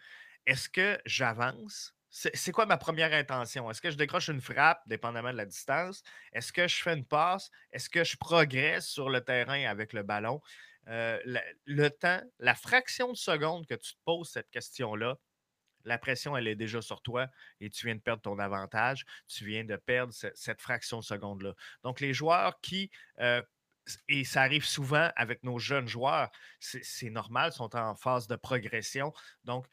est-ce 0.46 0.68
que 0.68 1.00
j'avance? 1.06 1.96
C'est 2.12 2.52
quoi 2.52 2.66
ma 2.66 2.78
première 2.78 3.14
intention? 3.14 3.72
Est-ce 3.72 3.82
que 3.82 3.90
je 3.90 3.96
décroche 3.96 4.28
une 4.28 4.42
frappe, 4.42 4.82
dépendamment 4.86 5.32
de 5.32 5.38
la 5.38 5.46
distance? 5.46 6.04
Est-ce 6.34 6.52
que 6.52 6.68
je 6.68 6.82
fais 6.82 6.94
une 6.94 7.06
passe? 7.06 7.50
Est-ce 7.72 7.90
que 7.90 8.04
je 8.04 8.18
progresse 8.18 8.86
sur 8.88 9.10
le 9.10 9.22
terrain 9.22 9.64
avec 9.64 9.94
le 9.94 10.04
ballon? 10.04 10.42
Euh, 10.88 11.20
le, 11.66 11.90
temps, 11.90 12.22
la 12.40 12.54
fraction 12.54 13.14
de 13.14 13.18
seconde 13.18 13.66
que 13.66 13.76
tu 13.76 13.94
te 13.94 14.00
poses 14.04 14.30
cette 14.30 14.50
question-là, 14.50 15.18
la 15.86 15.98
pression, 15.98 16.36
elle 16.36 16.48
est 16.48 16.56
déjà 16.56 16.82
sur 16.82 17.02
toi 17.02 17.28
et 17.62 17.70
tu 17.70 17.86
viens 17.86 17.96
de 17.96 18.02
perdre 18.02 18.22
ton 18.22 18.40
avantage. 18.40 19.06
Tu 19.28 19.46
viens 19.46 19.64
de 19.64 19.78
perdre 19.78 20.14
cette 20.14 20.62
fraction 20.62 21.00
de 21.00 21.04
seconde-là. 21.04 21.54
Donc, 21.84 22.02
les 22.02 22.14
joueurs 22.14 22.60
qui, 22.60 22.92
euh, 23.20 23.42
et 24.08 24.24
ça 24.26 24.42
arrive 24.42 24.66
souvent 24.66 25.10
avec 25.16 25.44
nos 25.44 25.60
jeunes 25.60 25.88
joueurs, 25.88 26.30
c'est 26.60 27.10
normal, 27.10 27.52
sont 27.52 27.76
en 27.76 27.96
phase 27.96 28.28
de 28.28 28.36
progression. 28.36 29.14
Donc, 29.44 29.66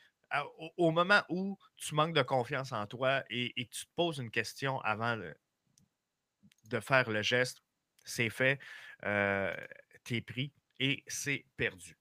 au, 0.77 0.91
moment 0.91 1.23
où 1.29 1.57
tu 1.77 1.95
manques 1.95 2.15
de 2.15 2.23
confiance 2.23 2.73
en 2.73 2.87
toi 2.87 3.23
et, 3.31 3.53
que 3.55 3.71
tu 3.71 3.87
te 3.87 3.91
poses 3.97 4.19
une 4.19 4.31
question 4.31 4.81
avant 4.81 5.17
de 5.17 6.81
faire 6.81 7.09
le 7.09 7.23
geste, 7.23 7.63
c'est 8.05 8.31
fait, 8.31 8.59
euh, 9.05 9.55
t'es 10.05 10.21
pris 10.21 10.53
et 10.81 11.05
c'est 11.07 11.45
perdu. 11.57 11.97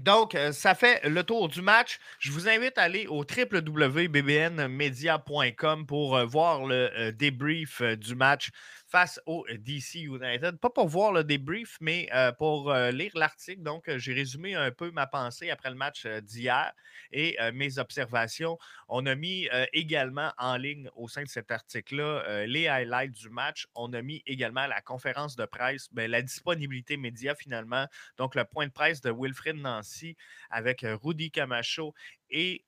Donc, 0.00 0.34
euh, 0.36 0.52
ça 0.52 0.76
fait 0.76 1.00
le 1.08 1.24
tour 1.24 1.48
du 1.48 1.62
match. 1.62 1.98
Je 2.20 2.30
vous 2.30 2.48
invite 2.48 2.78
à 2.78 2.82
aller 2.82 3.08
au 3.08 3.24
www.bbnmedia.com 3.24 5.86
pour 5.86 6.16
euh, 6.16 6.24
voir 6.24 6.64
le 6.64 7.10
débrief 7.10 7.82
du 7.82 8.14
match 8.14 8.50
face 8.90 9.20
au 9.26 9.46
DC 9.48 9.94
United. 9.94 10.58
Pas 10.58 10.70
pour 10.70 10.88
voir 10.88 11.12
le 11.12 11.22
débrief, 11.22 11.78
mais 11.80 12.08
euh, 12.12 12.32
pour 12.32 12.70
euh, 12.70 12.90
lire 12.90 13.12
l'article. 13.14 13.62
Donc, 13.62 13.88
euh, 13.88 13.98
j'ai 13.98 14.12
résumé 14.12 14.54
un 14.54 14.72
peu 14.72 14.90
ma 14.90 15.06
pensée 15.06 15.50
après 15.50 15.70
le 15.70 15.76
match 15.76 16.06
d'hier 16.06 16.72
et 17.12 17.36
mes 17.52 17.78
observations. 17.78 18.58
On 18.88 19.06
a 19.06 19.14
mis 19.14 19.48
également 19.72 20.32
en 20.38 20.56
ligne 20.56 20.88
au 20.94 21.08
sein 21.08 21.22
de 21.22 21.28
cet 21.28 21.50
article-là 21.50 22.46
les 22.46 22.68
highlights 22.68 23.12
du 23.12 23.30
match. 23.30 23.66
On 23.74 23.92
a 23.92 24.02
mis 24.02 24.22
également 24.26 24.66
la 24.66 24.80
conférence 24.80 25.34
de 25.34 25.44
presse, 25.44 25.88
ben, 25.92 26.10
la 26.10 26.22
disponibilité 26.22 26.96
média 26.96 27.34
finalement. 27.34 27.86
Donc, 28.16 28.34
le 28.34 28.44
point 28.44 28.66
de 28.66 28.72
presse 28.72 29.00
de 29.00 29.10
Wilfred 29.10 29.56
Nancy 29.56 30.16
avec 30.50 30.84
Rudy 31.02 31.30
Camacho 31.30 31.94
et 32.30 32.64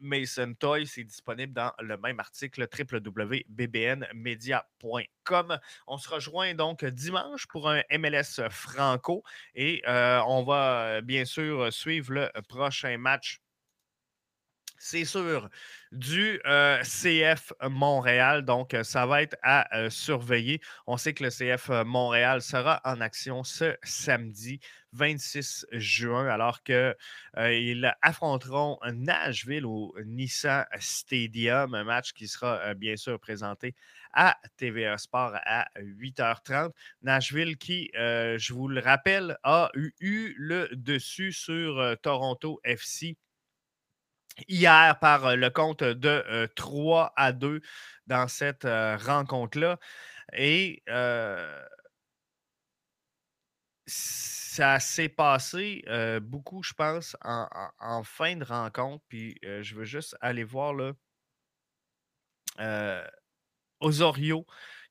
Mason 0.00 0.54
Toy. 0.54 0.86
C'est 0.86 1.04
disponible 1.04 1.52
dans 1.52 1.72
le 1.80 1.96
même 1.96 2.18
article 2.20 2.68
www.bbnmedia.com. 2.78 5.58
On 5.86 5.98
se 5.98 6.08
rejoint 6.08 6.54
donc 6.54 6.84
dimanche 6.84 7.46
pour 7.46 7.68
un 7.68 7.82
MLS 7.90 8.48
franco 8.50 9.22
et 9.54 9.82
on 9.86 10.42
va 10.42 11.00
bien 11.02 11.24
sûr 11.24 11.72
suivre 11.72 12.12
le 12.12 12.30
prochain 12.48 12.98
match 12.98 13.40
c'est 14.84 15.04
sûr, 15.04 15.48
du 15.92 16.40
CF 16.82 17.52
Montréal. 17.70 18.44
Donc, 18.44 18.76
ça 18.82 19.06
va 19.06 19.22
être 19.22 19.36
à 19.42 19.88
surveiller. 19.90 20.60
On 20.88 20.96
sait 20.96 21.14
que 21.14 21.22
le 21.22 21.30
CF 21.30 21.68
Montréal 21.86 22.42
sera 22.42 22.80
en 22.84 23.00
action 23.00 23.44
ce 23.44 23.76
samedi 23.84 24.58
26 24.92 25.66
juin, 25.70 26.26
alors 26.26 26.64
qu'ils 26.64 27.94
affronteront 28.02 28.78
Nashville 28.92 29.66
au 29.66 29.94
Nissan 30.04 30.66
Stadium, 30.80 31.74
un 31.74 31.84
match 31.84 32.12
qui 32.12 32.26
sera 32.26 32.74
bien 32.74 32.96
sûr 32.96 33.20
présenté 33.20 33.76
à 34.12 34.36
TVA 34.56 34.98
Sport 34.98 35.36
à 35.46 35.68
8h30. 35.76 36.72
Nashville 37.02 37.56
qui, 37.56 37.88
je 37.94 38.52
vous 38.52 38.66
le 38.66 38.80
rappelle, 38.80 39.38
a 39.44 39.70
eu 39.74 40.34
le 40.36 40.68
dessus 40.72 41.32
sur 41.32 41.96
Toronto 42.02 42.60
FC 42.64 43.16
hier 44.48 44.98
par 44.98 45.26
euh, 45.26 45.36
le 45.36 45.50
compte 45.50 45.82
de 45.82 46.48
3 46.56 47.04
euh, 47.04 47.08
à 47.16 47.32
2 47.32 47.60
dans 48.06 48.28
cette 48.28 48.64
euh, 48.64 48.96
rencontre-là. 48.96 49.78
Et 50.34 50.82
ça 53.86 54.80
s'est 54.80 55.08
passé 55.08 55.84
beaucoup, 56.22 56.62
je 56.62 56.72
pense, 56.72 57.16
en, 57.22 58.02
fin 58.04 58.36
de 58.36 58.44
rencontre. 58.44 59.04
Puis 59.08 59.38
je 59.42 59.74
veux 59.74 59.84
juste 59.84 60.16
aller 60.20 60.44
voir. 60.44 60.74
Osorio 63.80 64.46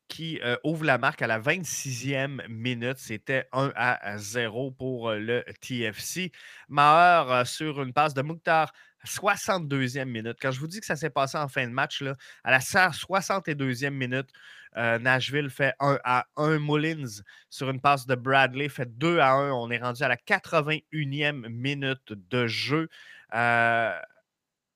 qui 0.08 0.40
ouvre 0.64 0.84
la 0.84 0.98
marque 1.00 1.24
à 1.24 1.28
la 1.28 1.40
26e 1.40 2.48
minute. 2.50 2.98
C'était 2.98 3.48
1 3.52 3.72
à 3.76 4.18
0 4.18 4.72
pour 4.72 5.12
le 5.12 5.44
TFC. 5.62 6.32
Maher 6.68 7.48
sur 7.48 7.82
une 7.82 7.94
passe 7.94 8.14
de 8.14 8.22
Mouktar 8.22 8.72
62e 9.06 10.06
minute. 10.06 10.38
Quand 10.42 10.52
je 10.52 10.60
vous 10.60 10.68
dis 10.68 10.80
que 10.80 10.86
ça 10.86 10.96
s'est 10.96 11.10
passé 11.10 11.38
en 11.38 11.48
fin 11.48 11.66
de 11.68 11.72
match, 11.72 12.04
à 12.44 12.52
la 12.52 12.60
62e 12.60 13.90
minute, 13.92 14.30
euh, 14.78 15.00
Nashville 15.00 15.50
fait 15.50 15.74
1 15.80 16.00
à 16.04 16.28
1. 16.38 16.60
Mullins 16.60 17.22
sur 17.50 17.70
une 17.70 17.82
passe 17.82 18.06
de 18.06 18.16
Bradley 18.16 18.70
fait 18.70 18.98
2 18.98 19.20
à 19.20 19.32
1. 19.32 19.52
On 19.52 19.70
est 19.70 19.80
rendu 19.80 20.04
à 20.04 20.08
la 20.08 20.18
81e 20.18 21.48
minute 21.50 22.14
de 22.14 22.48
jeu. 22.48 22.90
Euh, 23.34 24.00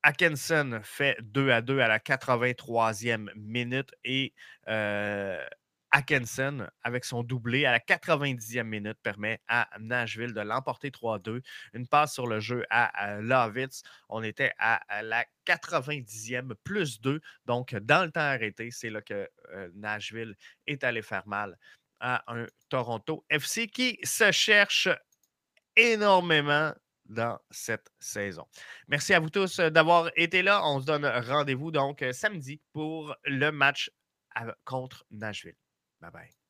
Atkinson 0.04 0.82
fait 0.84 1.18
2 1.22 1.50
à 1.52 1.62
2 1.62 1.80
à 1.80 1.88
la 1.88 2.00
83e 2.00 3.30
minute 3.36 3.92
et 4.04 4.34
euh, 4.68 5.44
Atkinson, 5.96 6.68
avec 6.84 7.06
son 7.06 7.24
doublé 7.24 7.66
à 7.66 7.72
la 7.72 7.80
90e 7.80 8.64
minute, 8.64 8.98
permet 9.02 9.40
à 9.48 9.70
Nashville 9.80 10.34
de 10.34 10.42
l'emporter 10.42 10.90
3-2. 10.90 11.42
Une 11.74 11.88
passe 11.88 12.14
sur 12.14 12.28
le 12.28 12.42
jeu 12.42 12.66
à, 12.70 13.22
Lovitz. 13.22 13.82
On 14.10 14.22
était 14.22 14.52
à, 14.60 14.82
la 15.04 15.24
90e 15.48 16.54
plus 16.66 17.00
2. 17.00 17.22
Donc, 17.46 17.74
dans 17.76 18.04
le 18.04 18.12
temps 18.12 18.20
arrêté, 18.20 18.72
c'est 18.72 18.90
là 18.90 19.02
que 19.02 19.30
euh, 19.54 19.70
Nashville 19.74 20.36
est 20.68 20.84
allé 20.84 21.02
faire 21.02 21.26
mal 21.30 21.58
à 22.02 22.26
un 22.28 22.46
Toronto 22.68 23.24
FC 23.30 23.68
qui 23.68 23.98
se 24.04 24.34
cherche 24.34 24.90
énormément 25.78 26.74
dans 27.06 27.40
cette 27.52 27.90
saison. 28.00 28.46
Merci 28.90 29.14
à 29.14 29.22
vous 29.22 29.30
tous 29.30 29.62
d'avoir 29.62 30.12
été 30.18 30.42
là. 30.42 30.62
On 30.66 30.82
se 30.82 30.86
donne 30.86 31.06
rendez-vous 31.06 31.72
donc 31.72 32.04
samedi 32.12 32.60
pour 32.74 33.16
le 33.24 33.52
match 33.52 33.90
contre 34.66 35.06
Nashville. 35.10 35.56
Bye 36.06 36.12
bye. 36.12 36.45